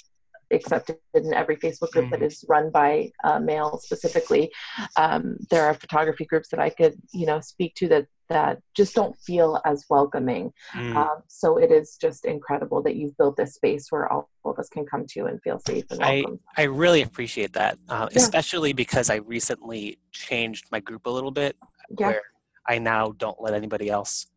accepted 0.51 0.97
in 1.13 1.33
every 1.33 1.57
Facebook 1.57 1.91
group 1.91 2.09
that 2.11 2.19
mm. 2.19 2.27
is 2.27 2.45
run 2.47 2.69
by 2.69 3.11
uh, 3.23 3.39
male 3.39 3.79
specifically. 3.79 4.51
Um, 4.97 5.37
there 5.49 5.65
are 5.65 5.73
photography 5.73 6.25
groups 6.25 6.49
that 6.49 6.59
I 6.59 6.69
could, 6.69 6.95
you 7.11 7.25
know, 7.25 7.39
speak 7.39 7.75
to 7.75 7.87
that 7.89 8.07
that 8.29 8.59
just 8.73 8.95
don't 8.95 9.17
feel 9.19 9.61
as 9.65 9.85
welcoming. 9.89 10.51
Mm. 10.73 10.95
Um, 10.95 11.23
so 11.27 11.57
it 11.57 11.71
is 11.71 11.97
just 11.99 12.25
incredible 12.25 12.81
that 12.83 12.95
you've 12.95 13.17
built 13.17 13.37
this 13.37 13.55
space 13.55 13.87
where 13.89 14.11
all, 14.11 14.29
of 14.53 14.59
us 14.59 14.69
can 14.69 14.85
come 14.85 15.05
to 15.09 15.25
and 15.25 15.41
feel 15.41 15.59
safe 15.59 15.85
and 15.89 15.99
welcome. 15.99 16.39
I, 16.57 16.61
I 16.61 16.65
really 16.65 17.01
appreciate 17.01 17.53
that, 17.53 17.77
uh, 17.89 18.07
yeah. 18.11 18.17
especially 18.17 18.73
because 18.73 19.09
I 19.09 19.15
recently 19.15 19.99
changed 20.11 20.65
my 20.71 20.79
group 20.79 21.05
a 21.05 21.09
little 21.09 21.31
bit 21.31 21.55
yeah. 21.99 22.07
where 22.07 22.21
I 22.67 22.79
now 22.79 23.13
don't 23.17 23.41
let 23.41 23.53
anybody 23.53 23.89
else 23.89 24.27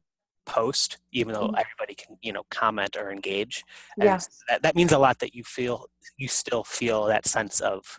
post 0.47 0.99
even 1.11 1.35
though 1.35 1.49
mm-hmm. 1.49 1.59
everybody 1.59 1.95
can 1.95 2.17
you 2.23 2.33
know 2.33 2.45
comment 2.51 2.97
or 2.97 3.11
engage 3.11 3.65
and 3.99 4.07
yeah. 4.07 4.19
that, 4.49 4.63
that 4.63 4.77
means 4.77 4.93
a 4.93 4.99
lot 4.99 5.19
that 5.19 5.35
you 5.35 5.43
feel 5.43 5.87
you 6.17 6.29
still 6.29 6.63
feel 6.63 7.05
that 7.07 7.27
sense 7.27 7.59
of 7.59 7.99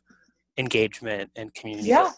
engagement 0.58 1.30
and 1.36 1.54
community 1.54 1.90
yeah 1.90 2.12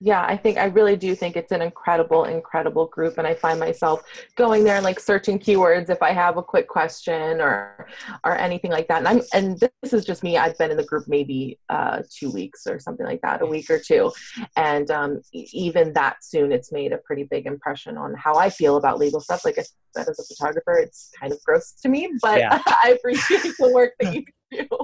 yeah 0.00 0.24
i 0.26 0.36
think 0.36 0.58
i 0.58 0.64
really 0.64 0.94
do 0.94 1.14
think 1.14 1.36
it's 1.36 1.52
an 1.52 1.62
incredible 1.62 2.24
incredible 2.24 2.86
group 2.86 3.16
and 3.16 3.26
i 3.26 3.32
find 3.32 3.58
myself 3.58 4.02
going 4.36 4.62
there 4.62 4.76
and 4.76 4.84
like 4.84 5.00
searching 5.00 5.38
keywords 5.38 5.88
if 5.88 6.02
i 6.02 6.12
have 6.12 6.36
a 6.36 6.42
quick 6.42 6.68
question 6.68 7.40
or 7.40 7.86
or 8.22 8.36
anything 8.36 8.70
like 8.70 8.86
that 8.88 8.98
and 8.98 9.08
i'm 9.08 9.22
and 9.32 9.58
this 9.58 9.94
is 9.94 10.04
just 10.04 10.22
me 10.22 10.36
i've 10.36 10.56
been 10.58 10.70
in 10.70 10.76
the 10.76 10.84
group 10.84 11.04
maybe 11.08 11.58
uh 11.70 12.02
two 12.10 12.30
weeks 12.30 12.66
or 12.66 12.78
something 12.78 13.06
like 13.06 13.20
that 13.22 13.40
a 13.40 13.46
week 13.46 13.70
or 13.70 13.78
two 13.78 14.12
and 14.56 14.90
um 14.90 15.20
even 15.32 15.94
that 15.94 16.22
soon 16.22 16.52
it's 16.52 16.72
made 16.72 16.92
a 16.92 16.98
pretty 16.98 17.24
big 17.24 17.46
impression 17.46 17.96
on 17.96 18.14
how 18.14 18.34
i 18.34 18.50
feel 18.50 18.76
about 18.76 18.98
legal 18.98 19.20
stuff 19.20 19.46
like 19.46 19.58
i 19.58 19.62
said 19.96 20.08
as 20.08 20.18
a 20.18 20.24
photographer 20.34 20.76
it's 20.76 21.10
kind 21.18 21.32
of 21.32 21.42
gross 21.42 21.72
to 21.72 21.88
me 21.88 22.12
but 22.20 22.38
yeah. 22.38 22.60
i 22.66 22.94
appreciate 22.98 23.54
the 23.58 23.72
work 23.72 23.92
that 24.00 24.14
you 24.14 24.24
do. 24.50 24.66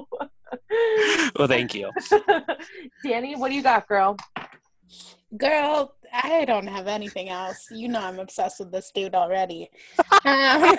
Well 1.35 1.47
thank 1.47 1.73
you. 1.73 1.91
Dannie 3.03 3.35
what 3.35 3.49
do 3.49 3.55
you 3.55 3.63
got 3.63 3.87
girl 3.87 4.17
Girl, 5.37 5.95
I 6.11 6.45
don't 6.45 6.67
have 6.67 6.87
anything 6.87 7.29
else. 7.29 7.67
You 7.71 7.87
know 7.87 7.99
I'm 7.99 8.19
obsessed 8.19 8.59
with 8.59 8.71
this 8.71 8.91
dude 8.93 9.15
already. 9.15 9.69
Um, 9.99 10.13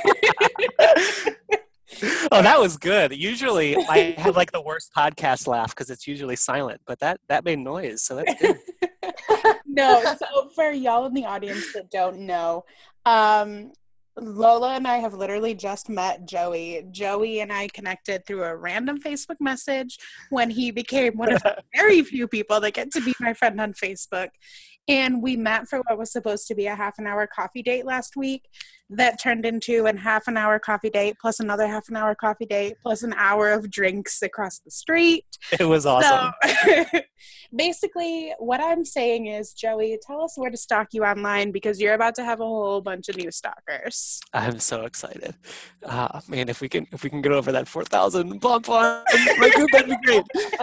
oh, 2.30 2.42
that 2.42 2.60
was 2.60 2.76
good. 2.76 3.14
Usually 3.16 3.76
I 3.76 4.14
have 4.18 4.36
like 4.36 4.52
the 4.52 4.60
worst 4.60 4.92
podcast 4.96 5.46
laugh 5.46 5.70
because 5.70 5.90
it's 5.90 6.06
usually 6.06 6.36
silent, 6.36 6.80
but 6.86 7.00
that 7.00 7.20
that 7.28 7.44
made 7.44 7.58
noise, 7.58 8.02
so 8.02 8.16
that's 8.16 8.40
good. 8.40 8.58
no, 9.66 10.02
so 10.18 10.48
for 10.54 10.70
y'all 10.70 11.06
in 11.06 11.14
the 11.14 11.26
audience 11.26 11.72
that 11.72 11.90
don't 11.90 12.20
know, 12.20 12.64
um, 13.06 13.72
Lola 14.16 14.74
and 14.74 14.86
I 14.86 14.98
have 14.98 15.14
literally 15.14 15.54
just 15.54 15.88
met 15.88 16.26
Joey. 16.26 16.84
Joey 16.90 17.40
and 17.40 17.52
I 17.52 17.68
connected 17.68 18.26
through 18.26 18.44
a 18.44 18.56
random 18.56 19.00
Facebook 19.00 19.40
message 19.40 19.98
when 20.30 20.50
he 20.50 20.70
became 20.70 21.16
one 21.16 21.32
of 21.32 21.42
the 21.42 21.56
very 21.74 22.02
few 22.02 22.28
people 22.28 22.60
that 22.60 22.74
get 22.74 22.92
to 22.92 23.00
be 23.00 23.14
my 23.20 23.34
friend 23.34 23.60
on 23.60 23.72
Facebook. 23.72 24.28
And 24.86 25.22
we 25.22 25.36
met 25.36 25.66
for 25.66 25.80
what 25.80 25.98
was 25.98 26.12
supposed 26.12 26.46
to 26.48 26.54
be 26.54 26.66
a 26.66 26.74
half 26.74 26.98
an 26.98 27.06
hour 27.06 27.26
coffee 27.26 27.62
date 27.62 27.86
last 27.86 28.16
week 28.16 28.44
that 28.90 29.20
turned 29.20 29.46
into 29.46 29.86
a 29.86 29.96
half 29.96 30.28
an 30.28 30.36
hour 30.36 30.58
coffee 30.58 30.90
date 30.90 31.16
plus 31.20 31.40
another 31.40 31.66
half 31.66 31.88
an 31.88 31.96
hour 31.96 32.14
coffee 32.14 32.44
date 32.44 32.74
plus 32.82 33.02
an 33.02 33.14
hour 33.16 33.50
of 33.50 33.70
drinks 33.70 34.20
across 34.22 34.58
the 34.60 34.70
street. 34.70 35.24
It 35.60 35.64
was 35.64 35.86
awesome. 35.86 36.32
So, 36.66 36.84
basically, 37.56 38.34
what 38.38 38.60
I'm 38.60 38.84
saying 38.84 39.26
is, 39.26 39.52
Joey, 39.52 39.98
tell 40.04 40.22
us 40.22 40.36
where 40.36 40.50
to 40.50 40.56
stalk 40.56 40.88
you 40.92 41.04
online 41.04 41.52
because 41.52 41.80
you're 41.80 41.94
about 41.94 42.16
to 42.16 42.24
have 42.24 42.40
a 42.40 42.44
whole 42.44 42.80
bunch 42.80 43.08
of 43.08 43.16
new 43.16 43.30
stalkers. 43.30 44.18
I'm 44.32 44.58
so 44.58 44.84
excited. 44.84 45.36
Uh, 45.84 46.20
man, 46.28 46.48
if 46.48 46.60
we 46.60 46.68
can 46.68 46.88
if 46.92 47.04
we 47.04 47.10
can 47.10 47.20
get 47.20 47.30
over 47.32 47.52
that 47.52 47.68
4,000 47.68 48.40
bump 48.40 48.70
on 48.70 49.04
my 49.38 49.50
group, 49.50 49.70
that'd 49.70 49.88
be 49.88 49.96
great. 50.04 50.24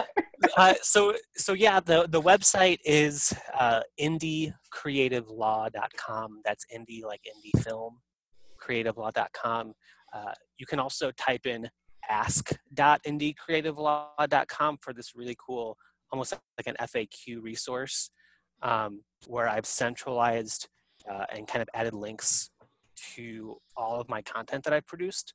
Uh, 0.56 0.74
so 0.82 1.14
so 1.36 1.52
yeah, 1.52 1.78
the 1.78 2.08
the 2.08 2.20
website 2.20 2.78
is 2.84 3.32
uh, 3.56 3.80
indiecreativelaw.com. 4.00 6.40
That's 6.44 6.66
indie 6.74 7.04
like 7.04 7.20
indie 7.24 7.56
film 7.62 8.00
creativelaw.com. 8.62 9.72
Uh, 10.12 10.32
you 10.58 10.66
can 10.66 10.78
also 10.78 11.10
type 11.12 11.46
in 11.46 11.70
ask.indiecreativelaw.com 12.08 14.78
for 14.80 14.92
this 14.92 15.12
really 15.14 15.36
cool, 15.38 15.78
almost 16.10 16.34
like 16.58 16.66
an 16.66 16.74
FAQ 16.80 17.40
resource 17.42 18.10
um, 18.62 19.02
where 19.26 19.48
I've 19.48 19.66
centralized 19.66 20.68
uh, 21.10 21.24
and 21.34 21.48
kind 21.48 21.62
of 21.62 21.68
added 21.74 21.94
links 21.94 22.50
to 23.14 23.56
all 23.76 24.00
of 24.00 24.08
my 24.08 24.22
content 24.22 24.62
that 24.64 24.72
I've 24.72 24.86
produced. 24.86 25.34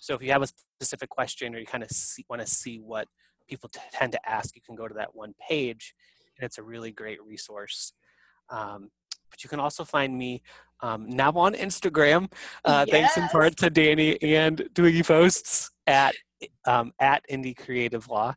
So 0.00 0.14
if 0.14 0.22
you 0.22 0.30
have 0.30 0.42
a 0.42 0.48
specific 0.80 1.10
question 1.10 1.52
or 1.54 1.58
you 1.58 1.66
kind 1.66 1.82
of 1.82 1.90
want 2.28 2.42
to 2.42 2.46
see 2.46 2.78
what 2.78 3.08
people 3.48 3.68
t- 3.68 3.80
tend 3.92 4.12
to 4.12 4.28
ask, 4.28 4.54
you 4.54 4.62
can 4.62 4.76
go 4.76 4.86
to 4.86 4.94
that 4.94 5.14
one 5.14 5.34
page, 5.48 5.94
and 6.36 6.44
it's 6.44 6.58
a 6.58 6.62
really 6.62 6.92
great 6.92 7.18
resource. 7.24 7.92
Um, 8.50 8.90
but 9.30 9.42
you 9.42 9.50
can 9.50 9.60
also 9.60 9.84
find 9.84 10.16
me 10.16 10.42
um, 10.80 11.08
now 11.08 11.32
on 11.32 11.54
Instagram, 11.54 12.30
uh, 12.64 12.84
yes. 12.86 12.90
thanks 12.90 13.16
in 13.16 13.28
part 13.28 13.56
to 13.58 13.70
Dannie 13.70 14.20
and 14.22 14.68
Twiggy 14.74 15.02
Posts 15.02 15.70
at 15.86 16.14
um, 16.66 16.92
at 17.00 17.22
Indie 17.30 17.56
Creative 17.56 18.06
Law, 18.08 18.34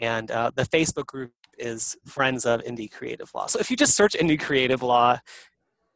and 0.00 0.30
uh, 0.30 0.50
the 0.54 0.62
Facebook 0.62 1.06
group 1.06 1.32
is 1.58 1.96
Friends 2.06 2.46
of 2.46 2.62
Indie 2.62 2.90
Creative 2.90 3.30
Law. 3.34 3.46
So 3.46 3.58
if 3.58 3.70
you 3.70 3.76
just 3.76 3.96
search 3.96 4.14
Indie 4.14 4.40
Creative 4.40 4.82
Law 4.82 5.18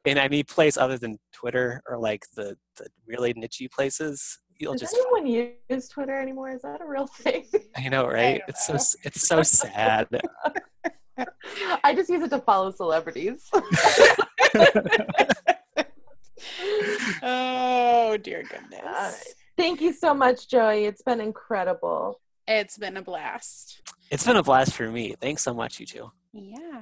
in 0.05 0.19
any 0.19 0.43
place 0.43 0.77
other 0.77 0.99
than 0.99 1.19
Twitter 1.33 1.83
or 1.89 1.99
like 1.99 2.25
the 2.35 2.57
the 2.77 2.87
really 3.07 3.33
niche 3.35 3.63
places, 3.75 4.39
you'll 4.59 4.73
Does 4.73 4.83
just. 4.83 4.95
Does 4.95 5.05
anyone 5.17 5.55
use 5.71 5.89
Twitter 5.89 6.19
anymore? 6.19 6.51
Is 6.51 6.63
that 6.63 6.81
a 6.81 6.87
real 6.87 7.07
thing? 7.07 7.47
I 7.77 7.89
know, 7.89 8.07
right? 8.07 8.43
I 8.43 8.45
it's 8.49 8.69
know. 8.69 8.77
so 8.77 8.99
it's 9.05 9.27
so 9.27 9.43
sad. 9.43 10.09
I 11.85 11.95
just 11.95 12.11
use 12.11 12.23
it 12.23 12.31
to 12.31 12.39
follow 12.41 12.71
celebrities. 12.71 13.49
oh 17.23 18.17
dear 18.23 18.43
goodness. 18.43 18.81
Uh, 18.87 19.13
thank 19.57 19.81
you 19.81 19.93
so 19.93 20.15
much, 20.15 20.49
Joey. 20.49 20.85
It's 20.85 21.03
been 21.03 21.21
incredible. 21.21 22.21
It's 22.47 22.79
been 22.79 22.97
a 22.97 23.03
blast. 23.03 23.83
It's 24.11 24.27
been 24.27 24.37
a 24.37 24.43
blast 24.43 24.75
for 24.75 24.91
me. 24.91 25.15
Thanks 25.21 25.43
so 25.43 25.55
much, 25.55 25.79
you 25.79 25.87
two. 25.87 26.11
Yeah. 26.33 26.81